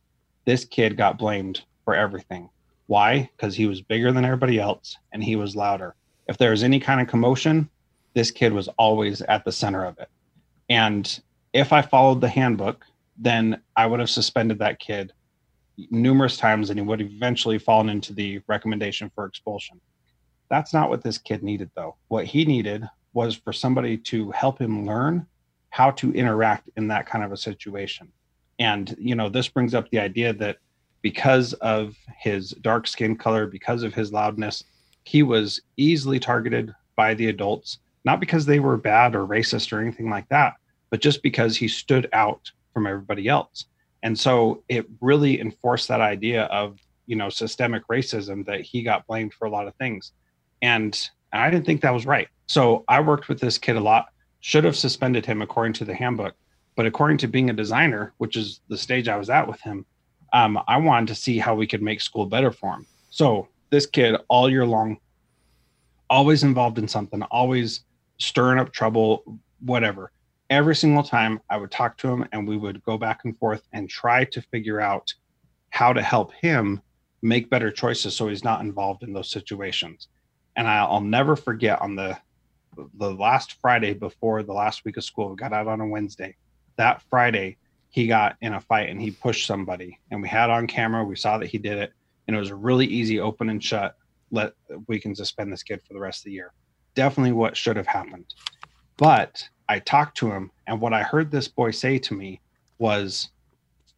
this 0.46 0.66
kid 0.66 0.98
got 0.98 1.18
blamed 1.18 1.62
for 1.86 1.96
everything. 1.96 2.50
Why? 2.88 3.30
Because 3.36 3.56
he 3.56 3.68
was 3.68 3.82
bigger 3.82 4.12
than 4.12 4.26
everybody 4.26 4.60
else 4.60 4.98
and 5.12 5.24
he 5.24 5.36
was 5.36 5.56
louder. 5.56 5.96
If 6.28 6.38
there 6.38 6.52
was 6.52 6.64
any 6.64 6.80
kind 6.80 7.00
of 7.00 7.08
commotion, 7.08 7.70
this 8.14 8.32
kid 8.32 8.54
was 8.54 8.68
always 8.78 9.22
at 9.22 9.46
the 9.46 9.52
center 9.52 9.86
of 9.86 9.98
it. 10.00 10.10
And 10.70 11.22
if 11.54 11.72
I 11.72 11.82
followed 11.82 12.22
the 12.22 12.30
handbook, 12.30 12.86
then 13.18 13.62
I 13.76 13.86
would 13.86 14.00
have 14.00 14.10
suspended 14.10 14.60
that 14.60 14.80
kid 14.80 15.14
numerous 15.92 16.38
times 16.38 16.70
and 16.70 16.80
he 16.80 16.86
would 16.86 17.00
have 17.00 17.12
eventually 17.12 17.60
fallen 17.60 17.90
into 17.90 18.14
the 18.14 18.42
recommendation 18.48 19.12
for 19.14 19.26
expulsion. 19.26 19.80
That's 20.50 20.74
not 20.74 20.90
what 20.90 21.04
this 21.04 21.18
kid 21.18 21.44
needed, 21.44 21.70
though. 21.76 21.96
What 22.08 22.26
he 22.26 22.46
needed 22.46 22.88
was 23.18 23.36
for 23.36 23.52
somebody 23.52 23.98
to 23.98 24.30
help 24.30 24.62
him 24.62 24.86
learn 24.86 25.26
how 25.72 25.90
to 25.90 26.14
interact 26.14 26.70
in 26.78 26.88
that 26.88 27.08
kind 27.08 27.24
of 27.24 27.32
a 27.32 27.38
situation. 27.38 28.08
And 28.60 28.96
you 29.00 29.16
know 29.16 29.28
this 29.28 29.48
brings 29.48 29.74
up 29.74 29.90
the 29.90 29.98
idea 29.98 30.34
that 30.34 30.58
because 31.02 31.54
of 31.54 31.96
his 32.20 32.52
dark 32.62 32.86
skin 32.86 33.16
color 33.16 33.48
because 33.48 33.82
of 33.84 33.94
his 33.94 34.12
loudness 34.12 34.64
he 35.04 35.24
was 35.24 35.62
easily 35.78 36.20
targeted 36.20 36.74
by 36.96 37.14
the 37.16 37.28
adults 37.28 37.80
not 38.04 38.20
because 38.20 38.46
they 38.46 38.60
were 38.60 38.78
bad 38.78 39.16
or 39.16 39.26
racist 39.26 39.72
or 39.72 39.80
anything 39.82 40.10
like 40.10 40.28
that 40.30 40.54
but 40.92 41.02
just 41.02 41.24
because 41.24 41.58
he 41.58 41.68
stood 41.68 42.08
out 42.14 42.52
from 42.74 42.86
everybody 42.86 43.28
else. 43.28 43.66
And 44.04 44.18
so 44.18 44.64
it 44.70 44.86
really 45.02 45.42
enforced 45.42 45.88
that 45.88 46.02
idea 46.02 46.44
of 46.46 46.80
you 47.08 47.16
know 47.16 47.30
systemic 47.30 47.84
racism 47.88 48.46
that 48.46 48.62
he 48.62 48.84
got 48.84 49.08
blamed 49.08 49.34
for 49.34 49.46
a 49.46 49.52
lot 49.52 49.68
of 49.68 49.76
things. 49.76 50.12
And 50.62 50.94
i 51.34 51.50
didn't 51.50 51.66
think 51.66 51.82
that 51.82 51.94
was 52.00 52.06
right 52.06 52.30
so 52.48 52.84
i 52.88 53.00
worked 53.00 53.30
with 53.30 53.40
this 53.40 53.58
kid 53.58 53.76
a 53.76 53.80
lot 53.80 54.08
should 54.40 54.64
have 54.64 54.76
suspended 54.76 55.26
him 55.26 55.42
according 55.42 55.74
to 55.74 55.86
the 55.86 55.94
handbook 55.94 56.36
but 56.78 56.86
according 56.86 57.18
to 57.18 57.28
being 57.28 57.50
a 57.50 57.54
designer, 57.54 58.14
which 58.20 58.38
is 58.38 58.62
the 58.70 58.78
stage 58.78 59.10
I 59.10 59.18
was 59.18 59.32
at 59.32 59.48
with 59.48 59.60
him, 59.60 59.84
um, 60.32 60.60
I 60.68 60.78
wanted 60.78 61.08
to 61.08 61.16
see 61.16 61.40
how 61.40 61.56
we 61.56 61.66
could 61.66 61.82
make 61.82 62.00
school 62.00 62.28
better 62.28 62.52
for 62.52 62.72
him. 62.76 62.86
So 63.10 63.48
this 63.72 63.88
kid, 63.88 64.16
all 64.28 64.48
year 64.48 64.66
long, 64.66 64.98
always 66.08 66.44
involved 66.44 66.78
in 66.78 66.88
something, 66.88 67.24
always 67.24 67.84
stirring 68.20 68.60
up 68.60 68.72
trouble, 68.72 69.40
whatever. 69.60 70.12
Every 70.52 70.76
single 70.76 71.02
time 71.02 71.42
I 71.50 71.58
would 71.58 71.72
talk 71.72 71.98
to 71.98 72.10
him 72.10 72.26
and 72.32 72.48
we 72.48 72.58
would 72.58 72.84
go 72.84 72.96
back 72.96 73.22
and 73.26 73.36
forth 73.40 73.64
and 73.74 73.90
try 73.90 74.26
to 74.26 74.42
figure 74.44 74.80
out 74.80 75.12
how 75.72 75.94
to 75.94 76.02
help 76.02 76.32
him 76.34 76.80
make 77.24 77.50
better 77.50 77.72
choices 77.72 78.16
so 78.16 78.28
he's 78.28 78.44
not 78.44 78.62
involved 78.62 79.02
in 79.02 79.14
those 79.14 79.32
situations. 79.32 80.10
And 80.56 80.68
I'll 80.68 81.02
never 81.02 81.36
forget 81.36 81.82
on 81.82 81.96
the 81.96 82.20
the 82.96 83.12
last 83.12 83.54
Friday 83.62 83.94
before 83.94 84.44
the 84.44 84.54
last 84.54 84.86
week 84.86 84.98
of 84.98 85.04
school, 85.04 85.36
got 85.36 85.54
out 85.54 85.68
on 85.68 85.82
a 85.82 85.88
Wednesday. 85.88 86.36
That 86.78 87.02
Friday 87.10 87.58
he 87.90 88.08
got 88.08 88.36
in 88.42 88.54
a 88.54 88.62
fight 88.62 88.90
and 88.90 89.02
he 89.02 89.12
pushed 89.12 89.48
somebody. 89.48 90.00
And 90.12 90.22
we 90.22 90.28
had 90.28 90.50
on 90.50 90.68
camera 90.68 91.04
we 91.04 91.16
saw 91.16 91.38
that 91.38 91.48
he 91.48 91.58
did 91.58 91.78
it. 91.78 91.94
And 92.28 92.36
it 92.36 92.40
was 92.40 92.50
a 92.50 92.56
really 92.56 92.86
easy 92.86 93.20
open 93.20 93.50
and 93.50 93.64
shut 93.64 93.96
let 94.32 94.54
we 94.88 95.00
can 95.00 95.16
suspend 95.16 95.52
this 95.52 95.64
kid 95.64 95.82
for 95.88 95.94
the 95.94 96.00
rest 96.00 96.22
of 96.22 96.26
the 96.26 96.34
year. 96.34 96.52
Definitely 96.96 97.32
what 97.32 97.56
should 97.56 97.78
have 97.78 97.88
happened. 97.88 98.34
But 98.98 99.48
i 99.70 99.80
talked 99.80 100.18
to 100.18 100.32
him 100.32 100.52
and 100.68 100.80
what 100.80 100.94
i 100.94 101.04
heard 101.04 101.32
this 101.32 101.48
boy 101.48 101.72
say 101.72 101.98
to 101.98 102.14
me 102.14 102.42
was 102.80 103.30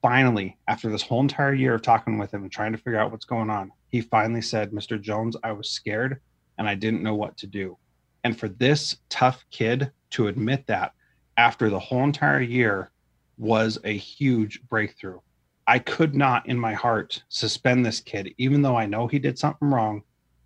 finally 0.02 0.58
after 0.68 0.90
this 0.90 1.02
whole 1.02 1.22
entire 1.22 1.54
year 1.54 1.76
of 1.76 1.82
talking 1.82 2.18
with 2.18 2.34
him 2.34 2.44
and 2.44 2.52
trying 2.52 2.72
to 2.72 2.78
figure 2.78 3.00
out 3.00 3.12
what's 3.12 3.26
going 3.26 3.50
on 3.50 3.72
he 3.90 4.02
finally 4.02 4.42
said 4.42 4.72
mr 4.72 5.00
jones 5.00 5.36
i 5.44 5.52
was 5.52 5.70
scared 5.70 6.20
and 6.58 6.68
i 6.68 6.76
didn't 6.76 7.04
know 7.04 7.16
what 7.16 7.38
to 7.38 7.48
do 7.48 7.78
and 8.24 8.38
for 8.38 8.50
this 8.50 8.98
tough 9.10 9.46
kid 9.52 9.92
to 10.12 10.28
admit 10.28 10.68
that 10.68 10.94
after 11.38 11.70
the 11.70 11.80
whole 11.80 12.04
entire 12.04 12.42
year 12.42 12.92
was 13.38 13.80
a 13.84 13.96
huge 13.96 14.62
breakthrough. 14.68 15.20
I 15.68 15.80
could 15.80 16.16
not, 16.16 16.48
in 16.50 16.60
my 16.60 16.74
heart, 16.74 17.24
suspend 17.30 17.86
this 17.86 18.02
kid, 18.02 18.34
even 18.38 18.62
though 18.62 18.76
I 18.76 18.88
know 18.88 19.08
he 19.08 19.20
did 19.20 19.38
something 19.38 19.70
wrong, 19.70 20.02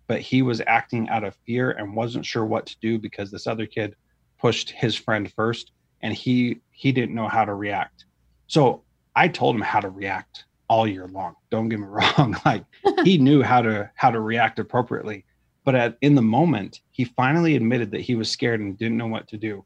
but 0.06 0.20
he 0.20 0.42
was 0.42 0.60
acting 0.66 1.08
out 1.08 1.24
of 1.24 1.34
fear 1.46 1.72
and 1.72 1.96
wasn't 1.96 2.26
sure 2.26 2.44
what 2.44 2.66
to 2.66 2.76
do 2.80 2.98
because 2.98 3.30
this 3.30 3.46
other 3.46 3.66
kid 3.66 3.96
pushed 4.38 4.70
his 4.70 4.94
friend 4.94 5.32
first 5.32 5.72
and 6.02 6.12
he 6.12 6.60
he 6.70 6.92
didn't 6.92 7.14
know 7.14 7.28
how 7.28 7.44
to 7.44 7.54
react. 7.54 8.04
So 8.46 8.82
I 9.16 9.28
told 9.28 9.56
him 9.56 9.62
how 9.62 9.80
to 9.80 9.88
react 9.88 10.44
all 10.68 10.86
year 10.86 11.08
long. 11.08 11.34
Don't 11.50 11.68
get 11.68 11.80
me 11.80 11.86
wrong. 11.88 12.36
like 12.44 12.64
he 13.04 13.16
knew 13.16 13.42
how 13.42 13.62
to 13.62 13.90
how 13.94 14.10
to 14.10 14.20
react 14.20 14.58
appropriately. 14.58 15.24
But 15.64 15.74
at, 15.74 15.96
in 16.02 16.14
the 16.14 16.22
moment, 16.22 16.80
he 16.90 17.04
finally 17.04 17.56
admitted 17.56 17.90
that 17.92 18.02
he 18.02 18.14
was 18.14 18.30
scared 18.30 18.60
and 18.60 18.78
didn't 18.78 18.98
know 18.98 19.06
what 19.06 19.28
to 19.28 19.38
do. 19.38 19.64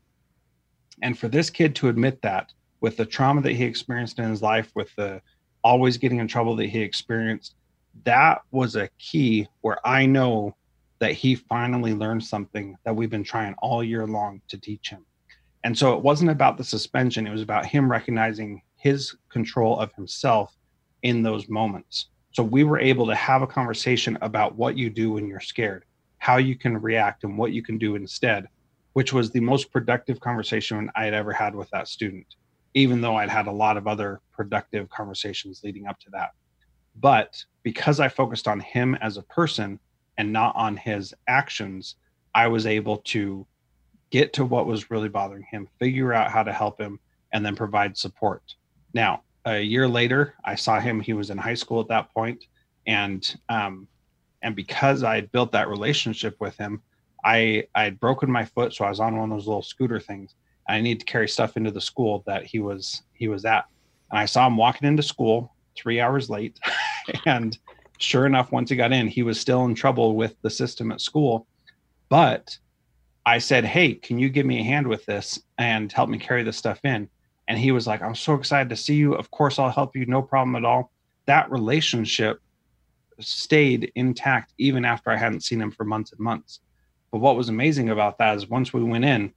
And 1.03 1.19
for 1.19 1.29
this 1.29 1.51
kid 1.51 1.75
to 1.77 1.89
admit 1.89 2.23
that 2.23 2.53
with 2.81 2.97
the 2.97 3.07
trauma 3.07 3.41
that 3.43 3.53
he 3.53 3.65
experienced 3.65 4.19
in 4.19 4.31
his 4.31 4.43
life, 4.43 4.71
with 4.75 4.95
the 4.97 5.21
always 5.65 5.97
getting 5.97 6.19
in 6.19 6.29
trouble 6.29 6.55
that 6.57 6.67
he 6.67 6.81
experienced, 6.81 7.57
that 8.05 8.43
was 8.53 8.77
a 8.77 8.89
key 8.99 9.49
where 9.63 9.85
I 9.87 10.07
know 10.07 10.55
that 11.01 11.13
he 11.13 11.35
finally 11.35 11.95
learned 11.95 12.25
something 12.25 12.77
that 12.85 12.95
we've 12.95 13.11
been 13.11 13.25
trying 13.25 13.55
all 13.59 13.83
year 13.83 14.07
long 14.07 14.41
to 14.49 14.59
teach 14.59 14.91
him. 14.91 15.05
And 15.65 15.77
so 15.77 15.95
it 15.95 16.03
wasn't 16.03 16.31
about 16.31 16.57
the 16.57 16.65
suspension, 16.65 17.27
it 17.27 17.33
was 17.33 17.43
about 17.43 17.67
him 17.67 17.91
recognizing 17.91 18.63
his 18.77 19.17
control 19.29 19.79
of 19.79 19.93
himself 19.95 20.57
in 21.03 21.23
those 21.23 21.49
moments. 21.49 22.09
So 22.33 22.43
we 22.43 22.65
were 22.65 22.79
able 22.79 23.07
to 23.07 23.15
have 23.15 23.43
a 23.43 23.47
conversation 23.47 24.17
about 24.21 24.55
what 24.55 24.77
you 24.77 24.91
do 24.91 25.13
when 25.13 25.27
you're 25.27 25.41
scared, 25.41 25.85
how 26.19 26.37
you 26.37 26.57
can 26.57 26.77
react, 26.77 27.25
and 27.25 27.39
what 27.39 27.53
you 27.53 27.63
can 27.63 27.79
do 27.79 27.95
instead, 27.95 28.49
which 28.93 29.13
was 29.13 29.31
the 29.31 29.41
most 29.41 29.73
productive 29.73 30.21
conversation 30.21 30.91
I 30.97 31.05
had 31.05 31.15
ever 31.15 31.33
had 31.33 31.55
with 31.55 31.71
that 31.71 31.89
student, 31.89 32.27
even 32.75 33.01
though 33.01 33.17
I'd 33.17 33.31
had 33.31 33.47
a 33.47 33.53
lot 33.53 33.77
of 33.77 33.87
other 33.87 34.21
productive 34.33 34.89
conversations 34.91 35.63
leading 35.63 35.87
up 35.87 35.99
to 36.01 36.11
that. 36.11 36.31
But 36.97 37.43
because 37.63 38.01
I 38.01 38.09
focused 38.09 38.49
on 38.49 38.61
him 38.61 38.97
as 38.97 39.17
a 39.17 39.23
person 39.23 39.79
and 40.17 40.33
not 40.33 40.57
on 40.57 40.77
his 40.77 41.15
actions, 41.29 41.97
I 42.35 42.49
was 42.49 42.67
able 42.67 42.99
to 42.99 43.47
get 44.11 44.33
to 44.35 44.45
what 44.45 44.67
was 44.67 44.91
really 44.91 45.09
bothering 45.09 45.47
him, 45.51 45.69
figure 45.79 46.13
out 46.13 46.31
how 46.31 46.43
to 46.43 46.53
help 46.53 46.81
him, 46.81 46.99
and 47.33 47.45
then 47.45 47.55
provide 47.55 47.97
support. 47.97 48.43
Now, 48.95 49.23
a 49.45 49.61
year 49.61 49.89
later, 49.89 50.35
I 50.45 50.55
saw 50.55 50.81
him. 50.81 51.01
He 51.01 51.13
was 51.13 51.31
in 51.31 51.39
high 51.39 51.55
school 51.55 51.81
at 51.81 51.89
that 51.89 52.13
point, 52.13 52.45
and 52.87 53.37
um, 53.49 53.87
and 54.43 54.55
because 54.55 55.03
I 55.03 55.17
had 55.17 55.33
built 55.33 55.53
that 55.53 55.69
relationship 55.69 56.37
with 56.41 56.57
him, 56.57 56.83
I 57.25 57.65
I 57.75 57.85
had 57.85 58.01
broken 58.01 58.31
my 58.31 58.45
foot, 58.45 58.75
so 58.75 58.85
I 58.85 58.91
was 58.91 59.01
on 59.01 59.17
one 59.17 59.31
of 59.31 59.37
those 59.37 59.47
little 59.47 59.63
scooter 59.63 60.01
things. 60.01 60.35
I 60.69 60.81
needed 60.81 61.01
to 61.01 61.07
carry 61.07 61.29
stuff 61.29 61.57
into 61.57 61.71
the 61.71 61.81
school 61.81 62.23
that 62.27 62.45
he 62.45 62.61
was 62.61 63.03
he 63.15 63.29
was 63.29 63.45
at, 63.45 63.67
and 64.11 64.19
I 64.19 64.27
saw 64.27 64.47
him 64.47 64.57
walking 64.57 64.89
into 64.89 65.03
school 65.03 65.55
three 65.77 66.01
hours 66.01 66.31
late, 66.31 66.59
and 67.27 67.59
sure 67.99 68.27
enough, 68.27 68.53
once 68.53 68.71
he 68.71 68.77
got 68.77 68.93
in, 68.93 69.09
he 69.09 69.23
was 69.23 69.41
still 69.41 69.65
in 69.65 69.75
trouble 69.75 70.17
with 70.17 70.37
the 70.43 70.51
system 70.51 70.93
at 70.93 71.01
school, 71.01 71.47
but 72.09 72.57
I 73.27 73.39
said, 73.39 73.65
Hey, 73.65 73.95
can 73.95 74.19
you 74.19 74.31
give 74.31 74.47
me 74.47 74.61
a 74.61 74.65
hand 74.65 74.87
with 74.87 75.05
this 75.05 75.39
and 75.59 75.93
help 75.93 76.09
me 76.09 76.19
carry 76.19 76.43
this 76.43 76.57
stuff 76.57 76.81
in? 76.85 77.09
And 77.47 77.59
he 77.59 77.73
was 77.73 77.87
like, 77.87 78.03
I'm 78.03 78.15
so 78.15 78.35
excited 78.35 78.71
to 78.71 78.77
see 78.77 78.95
you. 78.95 79.15
Of 79.15 79.31
course, 79.31 79.59
I'll 79.59 79.71
help 79.71 79.97
you. 79.97 80.07
No 80.07 80.23
problem 80.23 80.57
at 80.57 80.65
all. 80.65 80.91
That 81.27 81.51
relationship 81.51 82.41
stayed 83.21 83.93
intact 83.95 84.53
even 84.59 84.85
after 84.85 85.11
I 85.11 85.17
hadn't 85.17 85.43
seen 85.43 85.61
him 85.61 85.71
for 85.71 85.85
months 85.85 86.13
and 86.13 86.21
months. 86.21 86.61
But 87.11 87.19
what 87.19 87.37
was 87.37 87.49
amazing 87.49 87.91
about 87.91 88.19
that 88.19 88.37
is 88.37 88.49
once 88.49 88.73
we 88.73 88.83
went 88.83 89.05
in, 89.05 89.33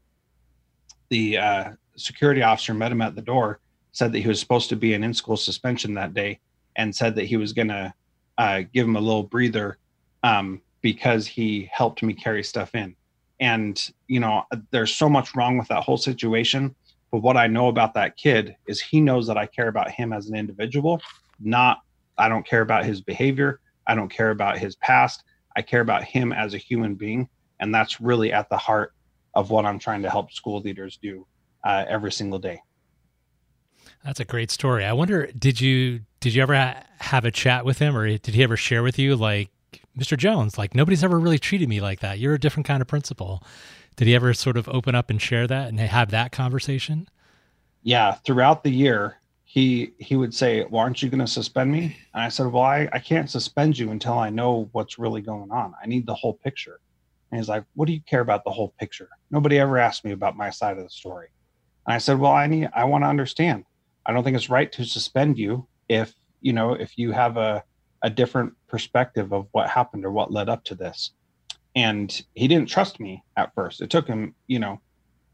the 1.10 1.38
uh, 1.38 1.72
security 1.96 2.42
officer 2.42 2.74
met 2.74 2.92
him 2.92 3.02
at 3.02 3.16
the 3.16 3.22
door, 3.22 3.60
said 3.92 4.12
that 4.12 4.20
he 4.20 4.28
was 4.28 4.40
supposed 4.40 4.70
to 4.70 4.76
be 4.76 4.94
in 4.94 5.04
in 5.04 5.14
school 5.14 5.38
suspension 5.38 5.94
that 5.94 6.14
day, 6.14 6.40
and 6.76 6.96
said 6.96 7.16
that 7.16 7.26
he 7.26 7.38
was 7.38 7.54
going 7.54 7.68
to 7.68 7.94
uh, 8.38 8.62
give 8.74 8.86
him 8.86 8.96
a 8.96 9.02
little 9.02 9.24
breather 9.24 9.78
um, 10.24 10.62
because 10.82 11.28
he 11.28 11.70
helped 11.72 12.02
me 12.04 12.14
carry 12.14 12.44
stuff 12.44 12.76
in. 12.76 12.96
And, 13.40 13.82
you 14.08 14.20
know, 14.20 14.44
there's 14.72 14.96
so 14.96 15.10
much 15.10 15.36
wrong 15.36 15.58
with 15.58 15.68
that 15.70 15.84
whole 15.84 15.98
situation. 15.98 16.76
But 17.12 17.20
what 17.20 17.38
I 17.38 17.48
know 17.48 17.68
about 17.68 17.94
that 17.96 18.16
kid 18.16 18.56
is 18.68 18.80
he 18.80 19.02
knows 19.02 19.28
that 19.28 19.38
I 19.38 19.46
care 19.46 19.68
about 19.68 19.92
him 19.92 20.14
as 20.14 20.30
an 20.30 20.36
individual, 20.36 21.02
not, 21.40 21.82
I 22.18 22.30
don't 22.30 22.46
care 22.46 22.62
about 22.62 22.86
his 22.86 23.02
behavior. 23.02 23.60
I 23.88 23.96
don't 23.96 24.10
care 24.10 24.32
about 24.32 24.58
his 24.58 24.76
past. 24.78 25.24
I 25.56 25.62
care 25.62 25.82
about 25.82 26.04
him 26.04 26.32
as 26.32 26.54
a 26.54 26.58
human 26.58 26.96
being. 26.96 27.30
And 27.60 27.74
that's 27.74 28.02
really 28.02 28.32
at 28.34 28.50
the 28.50 28.58
heart 28.58 28.94
of 29.34 29.50
what 29.50 29.66
I'm 29.66 29.80
trying 29.80 30.02
to 30.04 30.10
help 30.10 30.32
school 30.32 30.62
leaders 30.62 30.98
do 31.02 31.26
uh, 31.64 31.86
every 31.88 32.12
single 32.12 32.40
day. 32.40 32.62
That's 34.04 34.20
a 34.20 34.26
great 34.26 34.52
story. 34.52 34.84
I 34.86 34.94
wonder, 34.94 35.28
did 35.38 35.62
you 35.62 36.02
did 36.20 36.34
you 36.34 36.42
ever 36.42 36.56
ha- 36.56 36.84
have 37.00 37.26
a 37.26 37.32
chat 37.32 37.66
with 37.66 37.80
him, 37.80 37.96
or 37.96 38.08
did 38.08 38.36
he 38.36 38.44
ever 38.44 38.58
share 38.58 38.84
with 38.84 39.00
you, 39.00 39.16
like, 39.16 39.50
Mr. 39.98 40.18
Jones, 40.18 40.58
like 40.58 40.74
nobody's 40.74 41.04
ever 41.04 41.20
really 41.20 41.40
treated 41.40 41.68
me 41.68 41.82
like 41.82 42.00
that. 42.00 42.20
You're 42.20 42.36
a 42.36 42.40
different 42.40 42.66
kind 42.66 42.82
of 42.82 42.88
principal. 42.88 43.44
Did 43.98 44.08
he 44.08 44.16
ever 44.16 44.34
sort 44.34 44.58
of 44.58 44.70
open 44.70 44.96
up 44.96 45.10
and 45.10 45.22
share 45.22 45.48
that 45.48 45.68
and 45.68 45.80
have 45.80 46.12
that 46.12 46.32
conversation? 46.32 47.10
Yeah, 47.84 48.14
throughout 48.14 48.64
the 48.64 48.72
year, 48.72 49.18
he 49.54 49.92
he 49.98 50.16
would 50.16 50.34
say, 50.34 50.64
"Well, 50.64 50.80
aren't 50.80 51.02
you 51.02 51.10
going 51.10 51.20
to 51.20 51.28
suspend 51.28 51.74
me?" 51.74 51.98
And 52.14 52.24
I 52.24 52.30
said, 52.30 52.48
"Well, 52.48 52.64
I, 52.64 52.88
I 52.94 53.00
can't 53.00 53.30
suspend 53.30 53.78
you 53.78 53.92
until 53.92 54.18
I 54.18 54.30
know 54.30 54.70
what's 54.72 54.98
really 54.98 55.20
going 55.20 55.52
on. 55.52 55.74
I 55.84 55.88
need 55.88 56.06
the 56.06 56.16
whole 56.16 56.36
picture." 56.36 56.80
And 57.30 57.38
he's 57.38 57.50
like, 57.50 57.66
"What 57.76 57.88
do 57.88 57.94
you 57.94 58.00
care 58.00 58.22
about 58.22 58.46
the 58.46 58.52
whole 58.52 58.74
picture? 58.80 59.10
Nobody 59.30 59.60
ever 59.60 59.78
asked 59.78 60.06
me 60.06 60.14
about 60.14 60.38
my 60.38 60.52
side 60.52 60.78
of 60.78 60.86
the 60.86 60.90
story." 60.90 61.28
And 61.86 61.94
I 61.94 61.98
said, 61.98 62.18
"Well, 62.18 62.32
I 62.32 62.48
need 62.48 62.70
I 62.74 62.86
want 62.86 63.04
to 63.04 63.10
understand. 63.10 63.66
I 64.06 64.14
don't 64.14 64.24
think 64.24 64.38
it's 64.38 64.50
right 64.50 64.72
to 64.72 64.86
suspend 64.86 65.38
you 65.38 65.68
if 65.90 66.14
you 66.40 66.54
know 66.54 66.72
if 66.72 66.98
you 66.98 67.12
have 67.12 67.36
a 67.36 67.62
a 68.04 68.10
different 68.10 68.54
perspective 68.70 69.34
of 69.34 69.48
what 69.52 69.70
happened 69.70 70.06
or 70.06 70.12
what 70.12 70.32
led 70.32 70.48
up 70.48 70.64
to 70.64 70.76
this. 70.76 71.12
And 71.76 72.10
he 72.36 72.48
didn't 72.48 72.70
trust 72.70 73.02
me 73.02 73.24
at 73.36 73.54
first. 73.54 73.82
It 73.82 73.90
took 73.90 74.08
him, 74.08 74.34
you 74.48 74.60
know, 74.60 74.80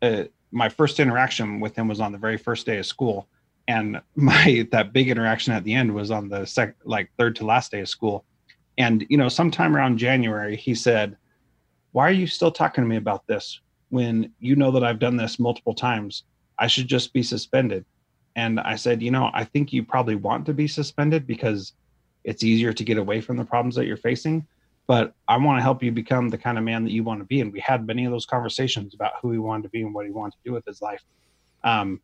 uh, 0.02 0.24
my 0.52 0.70
first 0.70 1.00
interaction 1.00 1.60
with 1.60 1.76
him 1.76 1.88
was 1.88 2.00
on 2.00 2.12
the 2.12 2.18
very 2.18 2.38
first 2.38 2.66
day 2.66 2.80
of 2.80 2.86
school, 2.86 3.28
and 3.68 4.02
my 4.16 4.68
that 4.72 4.94
big 4.94 5.10
interaction 5.10 5.54
at 5.54 5.64
the 5.64 5.74
end 5.74 5.94
was 5.94 6.12
on 6.12 6.30
the 6.30 6.46
sec 6.46 6.76
like 6.84 7.10
third 7.18 7.36
to 7.38 7.46
last 7.46 7.72
day 7.72 7.82
of 7.82 7.90
school. 7.90 8.26
And 8.78 9.06
you 9.10 9.18
know, 9.18 9.30
sometime 9.30 9.76
around 9.76 9.98
January, 9.98 10.56
he 10.56 10.76
said, 10.76 11.18
"Why 11.92 12.08
are 12.08 12.14
you 12.14 12.28
still 12.28 12.52
talking 12.52 12.84
to 12.84 12.88
me 12.88 12.98
about 12.98 13.26
this 13.28 13.60
when 13.90 14.32
you 14.40 14.56
know 14.56 14.72
that 14.72 14.84
I've 14.84 15.00
done 15.00 15.18
this 15.18 15.40
multiple 15.40 15.74
times? 15.74 16.24
I 16.60 16.68
should 16.68 16.88
just 16.88 17.14
be 17.14 17.24
suspended." 17.24 17.86
And 18.36 18.60
I 18.60 18.76
said, 18.76 19.02
"You 19.02 19.12
know, 19.12 19.32
I 19.34 19.44
think 19.44 19.74
you 19.74 19.84
probably 19.84 20.16
want 20.16 20.46
to 20.48 20.54
be 20.54 20.68
suspended 20.68 21.28
because." 21.28 21.74
it's 22.28 22.44
easier 22.44 22.74
to 22.74 22.84
get 22.84 22.98
away 22.98 23.22
from 23.22 23.38
the 23.38 23.46
problems 23.46 23.74
that 23.74 23.86
you're 23.86 23.98
facing 23.98 24.46
but 24.86 25.14
i 25.28 25.38
want 25.38 25.58
to 25.58 25.64
help 25.64 25.82
you 25.82 25.92
become 25.92 26.30
the 26.30 26.38
kind 26.38 26.58
of 26.58 26.64
man 26.64 26.84
that 26.84 26.92
you 26.92 27.04
want 27.04 27.20
to 27.20 27.26
be 27.26 27.42
and 27.42 27.52
we 27.52 27.60
had 27.60 27.88
many 27.88 28.06
of 28.06 28.12
those 28.12 28.26
conversations 28.26 28.94
about 28.94 29.14
who 29.22 29.32
he 29.32 29.38
wanted 29.38 29.64
to 29.64 29.70
be 29.70 29.82
and 29.82 29.94
what 29.94 30.06
he 30.06 30.12
wanted 30.12 30.34
to 30.34 30.38
do 30.46 30.52
with 30.52 30.66
his 30.66 30.82
life 30.82 31.02
um, 31.64 32.00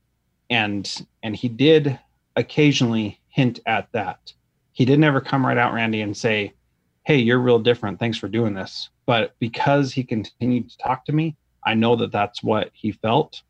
and 0.49 1.05
and 1.23 1.35
he 1.35 1.47
did 1.49 1.99
occasionally 2.35 3.19
hint 3.29 3.59
at 3.65 3.91
that. 3.91 4.33
He 4.71 4.85
didn't 4.85 5.03
ever 5.03 5.21
come 5.21 5.45
right 5.45 5.57
out 5.57 5.73
randy 5.73 6.01
and 6.01 6.15
say 6.15 6.53
hey 7.03 7.17
you're 7.17 7.39
real 7.39 7.59
different. 7.59 7.99
Thanks 7.99 8.17
for 8.17 8.27
doing 8.27 8.53
this. 8.53 8.89
But 9.05 9.35
because 9.39 9.91
he 9.91 10.03
continued 10.03 10.69
to 10.69 10.77
talk 10.77 11.05
to 11.05 11.11
me 11.11 11.35
i 11.65 11.73
know 11.73 11.95
that 11.95 12.11
that's 12.11 12.43
what 12.43 12.71
he 12.73 12.91
felt. 12.91 13.41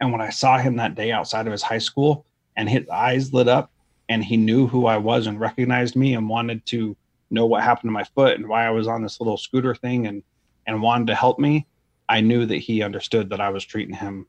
And 0.00 0.12
when 0.12 0.20
i 0.20 0.30
saw 0.30 0.58
him 0.58 0.76
that 0.76 0.94
day 0.94 1.12
outside 1.12 1.46
of 1.46 1.52
his 1.52 1.62
high 1.62 1.78
school 1.78 2.26
and 2.56 2.68
his 2.68 2.88
eyes 2.88 3.32
lit 3.32 3.48
up 3.48 3.70
and 4.08 4.24
he 4.24 4.36
knew 4.36 4.66
who 4.66 4.86
I 4.86 4.96
was 4.96 5.26
and 5.26 5.38
recognized 5.38 5.94
me 5.94 6.14
and 6.14 6.28
wanted 6.28 6.64
to 6.66 6.96
know 7.30 7.46
what 7.46 7.62
happened 7.62 7.88
to 7.88 7.92
my 7.92 8.04
foot 8.04 8.38
and 8.38 8.48
why 8.48 8.66
I 8.66 8.70
was 8.70 8.88
on 8.88 9.02
this 9.02 9.20
little 9.20 9.36
scooter 9.36 9.74
thing 9.74 10.06
and 10.06 10.22
and 10.66 10.82
wanted 10.82 11.06
to 11.06 11.14
help 11.14 11.38
me, 11.38 11.66
I 12.10 12.20
knew 12.20 12.44
that 12.44 12.56
he 12.56 12.82
understood 12.82 13.30
that 13.30 13.40
I 13.40 13.48
was 13.48 13.64
treating 13.64 13.94
him 13.94 14.26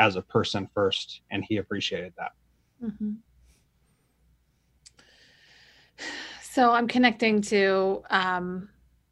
as 0.00 0.16
a 0.16 0.22
person 0.22 0.66
first, 0.74 1.20
and 1.30 1.44
he 1.46 1.58
appreciated 1.58 2.14
that. 2.16 2.32
Mm-hmm. 2.82 3.12
So 6.40 6.72
I'm 6.72 6.88
connecting 6.88 7.42
to, 7.42 8.02
um, 8.08 8.70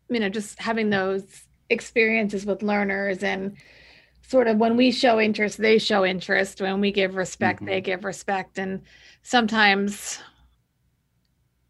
you 0.09 0.19
know, 0.19 0.31
just 0.31 0.59
having 0.59 0.89
those 0.89 1.45
experiences 1.69 2.47
with 2.47 2.63
learners 2.63 3.23
and 3.23 3.57
sort 4.27 4.49
of 4.49 4.57
when 4.57 4.77
we 4.77 4.91
show 4.91 5.21
interest, 5.21 5.59
they 5.59 5.79
show 5.79 6.07
interest. 6.07 6.63
When 6.63 6.81
we 6.81 6.91
give 6.91 7.17
respect, 7.17 7.59
mm-hmm. 7.59 7.67
they 7.67 7.81
give 7.83 8.05
respect. 8.05 8.59
And 8.59 8.81
sometimes 9.23 10.19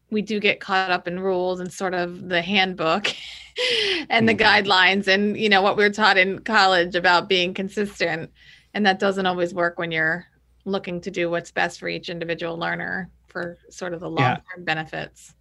we 0.09 0.21
do 0.21 0.39
get 0.39 0.61
caught 0.61 0.91
up 0.91 1.09
in 1.09 1.19
rules 1.19 1.59
and 1.59 1.71
sort 1.71 1.93
of 1.93 2.29
the 2.29 2.41
handbook 2.41 3.13
and 4.09 4.29
the 4.29 4.33
mm-hmm. 4.33 4.69
guidelines 4.69 5.07
and 5.07 5.37
you 5.37 5.49
know 5.49 5.61
what 5.61 5.77
we 5.77 5.83
are 5.83 5.91
taught 5.91 6.17
in 6.17 6.39
college 6.39 6.95
about 6.95 7.29
being 7.29 7.53
consistent 7.53 8.31
and 8.73 8.85
that 8.85 8.99
doesn't 8.99 9.25
always 9.25 9.53
work 9.53 9.79
when 9.79 9.91
you're 9.91 10.25
looking 10.65 11.01
to 11.01 11.11
do 11.11 11.29
what's 11.29 11.51
best 11.51 11.79
for 11.79 11.87
each 11.87 12.09
individual 12.09 12.57
learner 12.57 13.09
for 13.27 13.57
sort 13.69 13.93
of 13.93 13.99
the 13.99 14.09
long-term 14.09 14.41
yeah. 14.57 14.63
benefits 14.63 15.33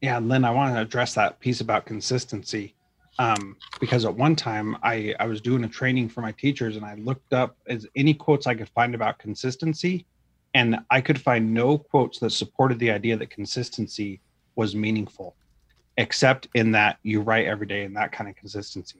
yeah 0.00 0.18
lynn 0.18 0.44
i 0.44 0.50
want 0.50 0.74
to 0.74 0.80
address 0.80 1.14
that 1.14 1.38
piece 1.40 1.60
about 1.60 1.86
consistency 1.86 2.74
um, 3.18 3.56
because 3.80 4.06
at 4.06 4.14
one 4.14 4.34
time 4.34 4.78
I, 4.82 5.14
I 5.20 5.26
was 5.26 5.42
doing 5.42 5.64
a 5.64 5.68
training 5.68 6.08
for 6.08 6.22
my 6.22 6.32
teachers 6.32 6.76
and 6.76 6.84
i 6.84 6.94
looked 6.94 7.32
up 7.32 7.56
as 7.66 7.86
any 7.96 8.14
quotes 8.14 8.46
i 8.46 8.54
could 8.54 8.68
find 8.70 8.94
about 8.94 9.18
consistency 9.18 10.06
and 10.54 10.78
I 10.90 11.00
could 11.00 11.20
find 11.20 11.54
no 11.54 11.78
quotes 11.78 12.18
that 12.20 12.30
supported 12.30 12.78
the 12.78 12.90
idea 12.90 13.16
that 13.16 13.30
consistency 13.30 14.20
was 14.56 14.74
meaningful, 14.74 15.36
except 15.96 16.48
in 16.54 16.72
that 16.72 16.98
you 17.02 17.20
write 17.20 17.46
every 17.46 17.66
day 17.66 17.84
and 17.84 17.96
that 17.96 18.12
kind 18.12 18.28
of 18.28 18.36
consistency. 18.36 18.98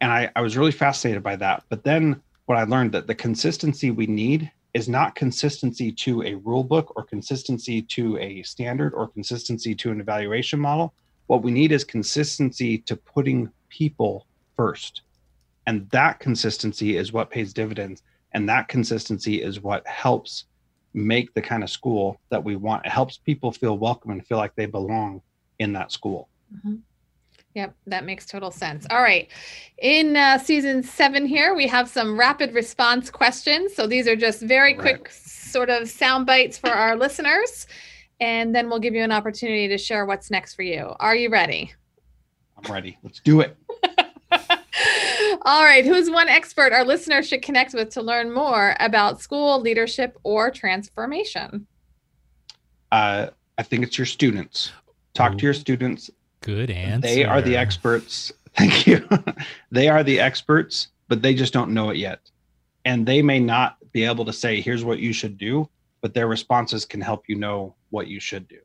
And 0.00 0.10
I, 0.10 0.30
I 0.34 0.40
was 0.40 0.56
really 0.56 0.72
fascinated 0.72 1.22
by 1.22 1.36
that. 1.36 1.64
But 1.68 1.84
then 1.84 2.20
what 2.48 2.56
I 2.56 2.64
learned 2.64 2.92
that 2.92 3.06
the 3.06 3.14
consistency 3.14 3.90
we 3.90 4.06
need 4.06 4.50
is 4.72 4.88
not 4.88 5.14
consistency 5.14 5.92
to 5.92 6.22
a 6.22 6.36
rule 6.36 6.64
book 6.64 6.94
or 6.96 7.04
consistency 7.04 7.82
to 7.82 8.16
a 8.18 8.42
standard 8.42 8.94
or 8.94 9.06
consistency 9.08 9.74
to 9.74 9.90
an 9.90 10.00
evaluation 10.00 10.58
model. 10.58 10.94
What 11.26 11.42
we 11.42 11.50
need 11.50 11.72
is 11.72 11.84
consistency 11.84 12.78
to 12.78 12.96
putting 12.96 13.50
people 13.68 14.26
first. 14.56 15.02
And 15.66 15.90
that 15.90 16.20
consistency 16.20 16.96
is 16.96 17.12
what 17.12 17.30
pays 17.30 17.52
dividends. 17.52 18.02
And 18.32 18.48
that 18.48 18.68
consistency 18.68 19.42
is 19.42 19.60
what 19.60 19.86
helps 19.86 20.46
make 20.94 21.34
the 21.34 21.42
kind 21.42 21.62
of 21.62 21.68
school 21.68 22.18
that 22.30 22.42
we 22.42 22.56
want. 22.56 22.86
It 22.86 22.92
helps 22.92 23.18
people 23.18 23.52
feel 23.52 23.76
welcome 23.76 24.10
and 24.10 24.26
feel 24.26 24.38
like 24.38 24.54
they 24.56 24.64
belong 24.64 25.20
in 25.58 25.74
that 25.74 25.92
school. 25.92 26.30
Mm-hmm. 26.54 26.76
Yep, 27.58 27.74
that 27.88 28.04
makes 28.04 28.24
total 28.24 28.52
sense. 28.52 28.86
All 28.88 29.02
right. 29.02 29.26
In 29.78 30.16
uh, 30.16 30.38
season 30.38 30.84
seven 30.84 31.26
here, 31.26 31.56
we 31.56 31.66
have 31.66 31.88
some 31.88 32.16
rapid 32.16 32.54
response 32.54 33.10
questions. 33.10 33.74
So 33.74 33.88
these 33.88 34.06
are 34.06 34.14
just 34.14 34.42
very 34.42 34.74
quick 34.74 35.10
sort 35.10 35.68
of 35.68 35.88
sound 35.88 36.24
bites 36.24 36.56
for 36.56 36.70
our 36.70 36.94
listeners. 36.94 37.66
and 38.20 38.54
then 38.54 38.70
we'll 38.70 38.78
give 38.78 38.94
you 38.94 39.02
an 39.02 39.10
opportunity 39.10 39.66
to 39.66 39.76
share 39.76 40.06
what's 40.06 40.30
next 40.30 40.54
for 40.54 40.62
you. 40.62 40.94
Are 41.00 41.16
you 41.16 41.30
ready? 41.30 41.72
I'm 42.56 42.72
ready. 42.72 42.96
Let's 43.02 43.18
do 43.18 43.40
it. 43.40 43.56
All 45.42 45.64
right. 45.64 45.84
Who's 45.84 46.08
one 46.08 46.28
expert 46.28 46.72
our 46.72 46.84
listeners 46.84 47.26
should 47.26 47.42
connect 47.42 47.74
with 47.74 47.90
to 47.90 48.02
learn 48.02 48.32
more 48.32 48.76
about 48.78 49.20
school 49.20 49.60
leadership 49.60 50.16
or 50.22 50.52
transformation? 50.52 51.66
Uh, 52.92 53.30
I 53.56 53.62
think 53.64 53.82
it's 53.82 53.98
your 53.98 54.06
students. 54.06 54.70
Talk 55.14 55.36
to 55.38 55.44
your 55.44 55.54
students. 55.54 56.10
Good 56.40 56.70
answer. 56.70 57.08
They 57.08 57.24
are 57.24 57.42
the 57.42 57.56
experts. 57.56 58.32
Thank 58.56 58.86
you. 58.86 59.08
they 59.70 59.88
are 59.88 60.02
the 60.02 60.20
experts, 60.20 60.88
but 61.08 61.22
they 61.22 61.34
just 61.34 61.52
don't 61.52 61.72
know 61.72 61.90
it 61.90 61.96
yet. 61.96 62.20
And 62.84 63.06
they 63.06 63.22
may 63.22 63.38
not 63.38 63.76
be 63.92 64.04
able 64.04 64.24
to 64.24 64.32
say, 64.32 64.60
here's 64.60 64.84
what 64.84 64.98
you 64.98 65.12
should 65.12 65.38
do, 65.38 65.68
but 66.00 66.14
their 66.14 66.26
responses 66.26 66.84
can 66.84 67.00
help 67.00 67.28
you 67.28 67.36
know 67.36 67.74
what 67.90 68.08
you 68.08 68.20
should 68.20 68.48
do. 68.48 68.58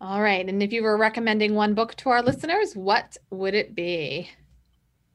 All 0.00 0.20
right. 0.20 0.46
And 0.46 0.62
if 0.62 0.72
you 0.72 0.82
were 0.82 0.98
recommending 0.98 1.54
one 1.54 1.74
book 1.74 1.94
to 1.96 2.10
our 2.10 2.22
listeners, 2.22 2.74
what 2.74 3.16
would 3.30 3.54
it 3.54 3.74
be? 3.74 4.28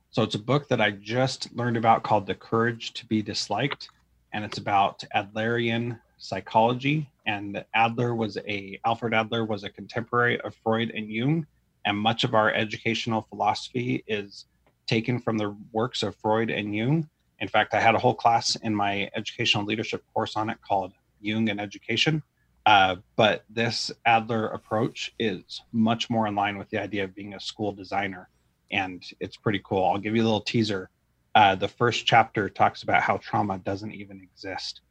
So 0.10 0.24
it's 0.24 0.36
a 0.36 0.40
book 0.40 0.68
that 0.70 0.82
I 0.82 0.92
just 0.92 1.54
learned 1.56 1.78
about 1.78 2.04
called 2.04 2.26
The 2.26 2.36
Courage 2.36 2.94
to 2.94 3.06
Be 3.06 3.22
Disliked. 3.22 3.90
And 4.34 4.44
it's 4.44 4.58
about 4.58 5.04
Adlerian 5.16 6.00
psychology. 6.18 7.11
And 7.26 7.64
Adler 7.74 8.16
was 8.16 8.38
a, 8.48 8.80
Alfred 8.86 9.14
Adler 9.14 9.46
was 9.46 9.64
a 9.64 9.70
contemporary 9.70 10.40
of 10.42 10.56
Freud 10.64 10.92
and 10.92 11.10
Jung. 11.10 11.46
And 11.86 11.98
much 11.98 12.24
of 12.24 12.34
our 12.34 12.54
educational 12.54 13.22
philosophy 13.22 14.04
is 14.08 14.46
taken 14.88 15.20
from 15.20 15.38
the 15.38 15.56
works 15.72 16.04
of 16.04 16.16
Freud 16.16 16.50
and 16.50 16.76
Jung. 16.76 17.10
In 17.40 17.48
fact, 17.48 17.74
I 17.74 17.80
had 17.80 17.96
a 17.96 18.00
whole 18.00 18.14
class 18.14 18.56
in 18.58 18.76
my 18.76 19.10
educational 19.16 19.66
leadership 19.66 20.04
course 20.14 20.36
on 20.36 20.50
it 20.50 20.58
called 20.62 20.94
Jung 21.22 21.50
and 21.50 21.60
Education. 21.60 22.22
Uh, 22.66 22.98
but 23.16 23.44
this 23.50 23.92
Adler 24.06 24.48
approach 24.48 25.14
is 25.18 25.62
much 25.72 26.10
more 26.10 26.28
in 26.28 26.36
line 26.36 26.58
with 26.58 26.70
the 26.70 26.78
idea 26.78 27.04
of 27.04 27.16
being 27.16 27.34
a 27.34 27.40
school 27.40 27.72
designer 27.72 28.30
and 28.72 29.04
it's 29.20 29.38
pretty 29.38 29.62
cool. 29.64 29.86
I'll 29.86 30.00
give 30.00 30.16
you 30.16 30.24
a 30.24 30.26
little 30.26 30.42
teaser. 30.42 30.90
Uh, 31.36 31.56
the 31.56 31.68
first 31.68 32.06
chapter 32.06 32.50
talks 32.50 32.84
about 32.84 33.02
how 33.02 33.18
trauma 33.18 33.60
doesn't 33.60 33.94
even 33.94 34.22
exist. 34.22 34.82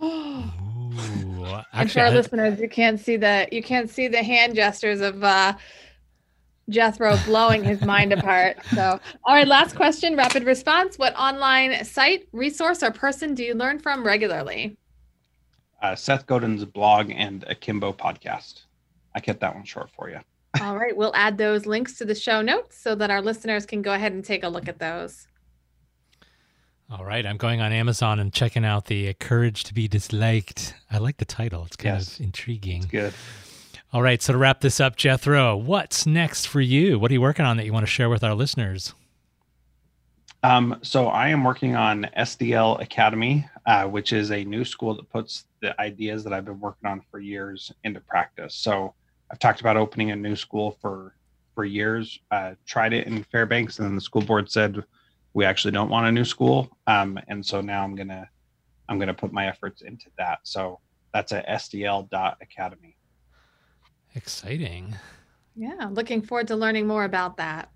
Ooh, 0.92 1.46
and 1.72 1.90
for 1.90 2.00
our 2.00 2.06
I... 2.06 2.10
listeners, 2.10 2.60
you 2.60 2.68
can't 2.68 3.00
see 3.00 3.16
the 3.16 3.48
you 3.50 3.62
can't 3.62 3.90
see 3.90 4.08
the 4.08 4.22
hand 4.22 4.54
gestures 4.54 5.00
of 5.00 5.22
uh, 5.24 5.54
Jethro 6.68 7.16
blowing 7.24 7.64
his 7.64 7.82
mind 7.82 8.12
apart. 8.18 8.58
So, 8.74 9.00
all 9.24 9.34
right, 9.34 9.46
last 9.46 9.74
question, 9.76 10.16
rapid 10.16 10.44
response. 10.44 10.98
What 10.98 11.14
online 11.16 11.84
site, 11.84 12.28
resource, 12.32 12.82
or 12.82 12.90
person 12.90 13.34
do 13.34 13.44
you 13.44 13.54
learn 13.54 13.78
from 13.78 14.04
regularly? 14.04 14.76
Uh, 15.80 15.96
Seth 15.96 16.26
Godin's 16.26 16.64
blog 16.64 17.10
and 17.10 17.44
Akimbo 17.48 17.92
podcast. 17.92 18.62
I 19.14 19.20
kept 19.20 19.40
that 19.40 19.54
one 19.54 19.64
short 19.64 19.90
for 19.90 20.08
you. 20.08 20.20
All 20.60 20.76
right. 20.76 20.96
We'll 20.96 21.14
add 21.14 21.38
those 21.38 21.66
links 21.66 21.98
to 21.98 22.04
the 22.04 22.14
show 22.14 22.40
notes 22.40 22.78
so 22.78 22.94
that 22.94 23.10
our 23.10 23.20
listeners 23.20 23.66
can 23.66 23.82
go 23.82 23.92
ahead 23.92 24.12
and 24.12 24.24
take 24.24 24.44
a 24.44 24.48
look 24.48 24.68
at 24.68 24.78
those. 24.78 25.26
All 26.92 27.06
right. 27.06 27.24
I'm 27.24 27.38
going 27.38 27.62
on 27.62 27.72
Amazon 27.72 28.20
and 28.20 28.30
checking 28.30 28.66
out 28.66 28.84
the 28.84 29.14
Courage 29.14 29.64
to 29.64 29.72
be 29.72 29.88
Disliked. 29.88 30.74
I 30.90 30.98
like 30.98 31.16
the 31.16 31.24
title, 31.24 31.64
it's 31.64 31.74
kind 31.74 31.96
yes. 31.96 32.18
of 32.18 32.26
intriguing. 32.26 32.82
It's 32.82 32.86
good. 32.86 33.14
All 33.94 34.02
right. 34.02 34.20
So 34.20 34.34
to 34.34 34.38
wrap 34.38 34.60
this 34.60 34.78
up, 34.78 34.96
Jethro, 34.96 35.56
what's 35.56 36.04
next 36.04 36.48
for 36.48 36.60
you? 36.60 36.98
What 36.98 37.10
are 37.10 37.14
you 37.14 37.22
working 37.22 37.46
on 37.46 37.56
that 37.56 37.64
you 37.64 37.72
want 37.72 37.86
to 37.86 37.90
share 37.90 38.10
with 38.10 38.22
our 38.22 38.34
listeners? 38.34 38.92
Um, 40.42 40.78
so 40.82 41.06
I 41.06 41.28
am 41.28 41.44
working 41.44 41.76
on 41.76 42.10
SDL 42.14 42.82
Academy, 42.82 43.48
uh, 43.64 43.84
which 43.84 44.12
is 44.12 44.30
a 44.30 44.44
new 44.44 44.62
school 44.62 44.94
that 44.94 45.08
puts 45.08 45.44
the 45.60 45.80
ideas 45.80 46.22
that 46.24 46.34
I've 46.34 46.44
been 46.44 46.60
working 46.60 46.90
on 46.90 47.00
for 47.10 47.20
years 47.20 47.72
into 47.84 48.00
practice. 48.00 48.54
So 48.54 48.92
I've 49.30 49.38
talked 49.38 49.62
about 49.62 49.78
opening 49.78 50.10
a 50.10 50.16
new 50.16 50.36
school 50.36 50.76
for 50.82 51.14
for 51.54 51.64
years. 51.64 52.20
Uh, 52.30 52.52
tried 52.66 52.92
it 52.92 53.06
in 53.06 53.24
Fairbanks, 53.24 53.78
and 53.78 53.88
then 53.88 53.94
the 53.94 54.00
school 54.02 54.22
board 54.22 54.50
said 54.50 54.84
we 55.34 55.44
actually 55.44 55.72
don't 55.72 55.88
want 55.88 56.06
a 56.06 56.12
new 56.12 56.24
school. 56.24 56.76
Um, 56.86 57.18
and 57.28 57.44
so 57.44 57.60
now 57.60 57.82
I'm 57.82 57.94
gonna 57.94 58.28
I'm 58.88 58.98
gonna 58.98 59.14
put 59.14 59.32
my 59.32 59.46
efforts 59.46 59.82
into 59.82 60.06
that. 60.18 60.40
So 60.44 60.80
that's 61.12 61.32
at 61.32 61.46
SDL 61.48 62.08
Academy. 62.40 62.96
Exciting. 64.14 64.94
Yeah, 65.54 65.88
looking 65.90 66.22
forward 66.22 66.48
to 66.48 66.56
learning 66.56 66.86
more 66.86 67.04
about 67.04 67.36
that. 67.36 67.70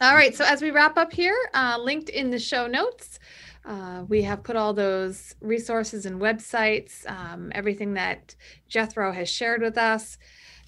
All 0.00 0.14
right, 0.14 0.34
so 0.34 0.44
as 0.44 0.62
we 0.62 0.72
wrap 0.72 0.98
up 0.98 1.12
here, 1.12 1.36
uh, 1.54 1.78
linked 1.80 2.08
in 2.08 2.30
the 2.30 2.38
show 2.38 2.66
notes, 2.66 3.20
uh, 3.64 4.04
we 4.08 4.22
have 4.22 4.42
put 4.42 4.56
all 4.56 4.72
those 4.72 5.34
resources 5.40 6.06
and 6.06 6.20
websites, 6.20 7.08
um, 7.08 7.52
everything 7.54 7.94
that 7.94 8.34
Jethro 8.68 9.12
has 9.12 9.28
shared 9.28 9.62
with 9.62 9.78
us. 9.78 10.18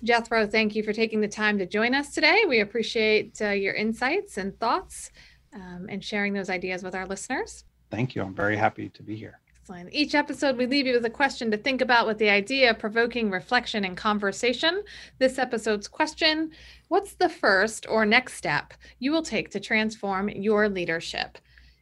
Jethro, 0.03 0.47
thank 0.47 0.77
you 0.77 0.85
for 0.85 0.93
taking 0.93 1.21
the 1.21 1.29
time 1.29 1.59
to 1.59 1.67
join 1.67 1.95
us 1.95 2.15
today. 2.15 2.45
We 2.49 2.61
appreciate 2.61 3.41
uh, 3.43 3.51
your 3.51 3.75
insights 3.75 4.39
and 4.39 4.59
thoughts 4.61 5.11
um, 5.55 5.87
and 5.89 6.03
sharing 6.05 6.33
those 6.33 6.51
ideas 6.51 6.83
with 6.83 6.95
our 6.95 7.07
listeners. 7.07 7.65
Thank 7.91 8.15
you. 8.15 8.23
I'm 8.23 8.35
very 8.35 8.57
happy 8.57 8.89
to 8.91 9.03
be 9.03 9.17
here. 9.17 9.41
Excellent. 9.61 9.93
Each 9.93 10.15
episode, 10.15 10.57
we 10.57 10.67
leave 10.67 10.87
you 10.87 10.95
with 10.95 11.05
a 11.05 11.11
question 11.11 11.51
to 11.51 11.59
think 11.59 11.83
about 11.83 12.07
with 12.07 12.17
the 12.17 12.31
idea 12.31 12.71
of 12.71 12.79
provoking 12.79 13.31
reflection 13.31 13.85
and 13.85 13.97
conversation. 13.97 14.83
This 15.19 15.39
episode's 15.39 15.89
question 15.89 16.53
What's 16.89 17.13
the 17.15 17.29
first 17.29 17.87
or 17.87 18.07
next 18.07 18.35
step 18.35 18.73
you 18.99 19.13
will 19.13 19.23
take 19.23 19.51
to 19.51 19.61
transform 19.61 20.31
your 20.31 20.71
leadership? 20.71 21.37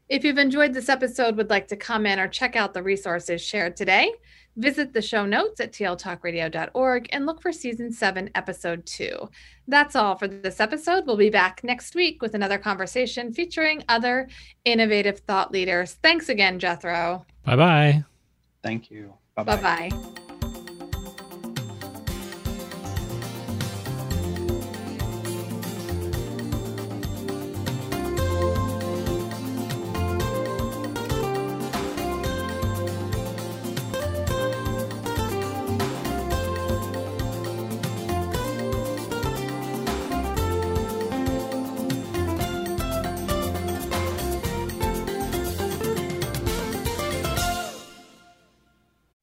If 0.08 0.24
you've 0.24 0.38
enjoyed 0.38 0.72
this 0.72 0.88
episode, 0.88 1.36
would 1.36 1.50
like 1.50 1.68
to 1.68 1.76
comment 1.76 2.20
or 2.20 2.28
check 2.28 2.56
out 2.56 2.74
the 2.74 2.82
resources 2.82 3.40
shared 3.40 3.76
today, 3.76 4.12
Visit 4.56 4.92
the 4.92 5.02
show 5.02 5.26
notes 5.26 5.60
at 5.60 5.72
tltalkradio.org 5.72 7.08
and 7.10 7.26
look 7.26 7.42
for 7.42 7.52
season 7.52 7.92
seven, 7.92 8.30
episode 8.34 8.86
two. 8.86 9.28
That's 9.68 9.94
all 9.94 10.16
for 10.16 10.26
this 10.26 10.60
episode. 10.60 11.06
We'll 11.06 11.16
be 11.16 11.30
back 11.30 11.62
next 11.62 11.94
week 11.94 12.22
with 12.22 12.34
another 12.34 12.58
conversation 12.58 13.32
featuring 13.32 13.84
other 13.88 14.28
innovative 14.64 15.18
thought 15.20 15.52
leaders. 15.52 15.94
Thanks 16.02 16.28
again, 16.28 16.58
Jethro. 16.58 17.26
Bye 17.44 17.56
bye. 17.56 18.04
Thank 18.62 18.90
you. 18.90 19.14
Bye 19.34 19.44
bye. 19.44 20.25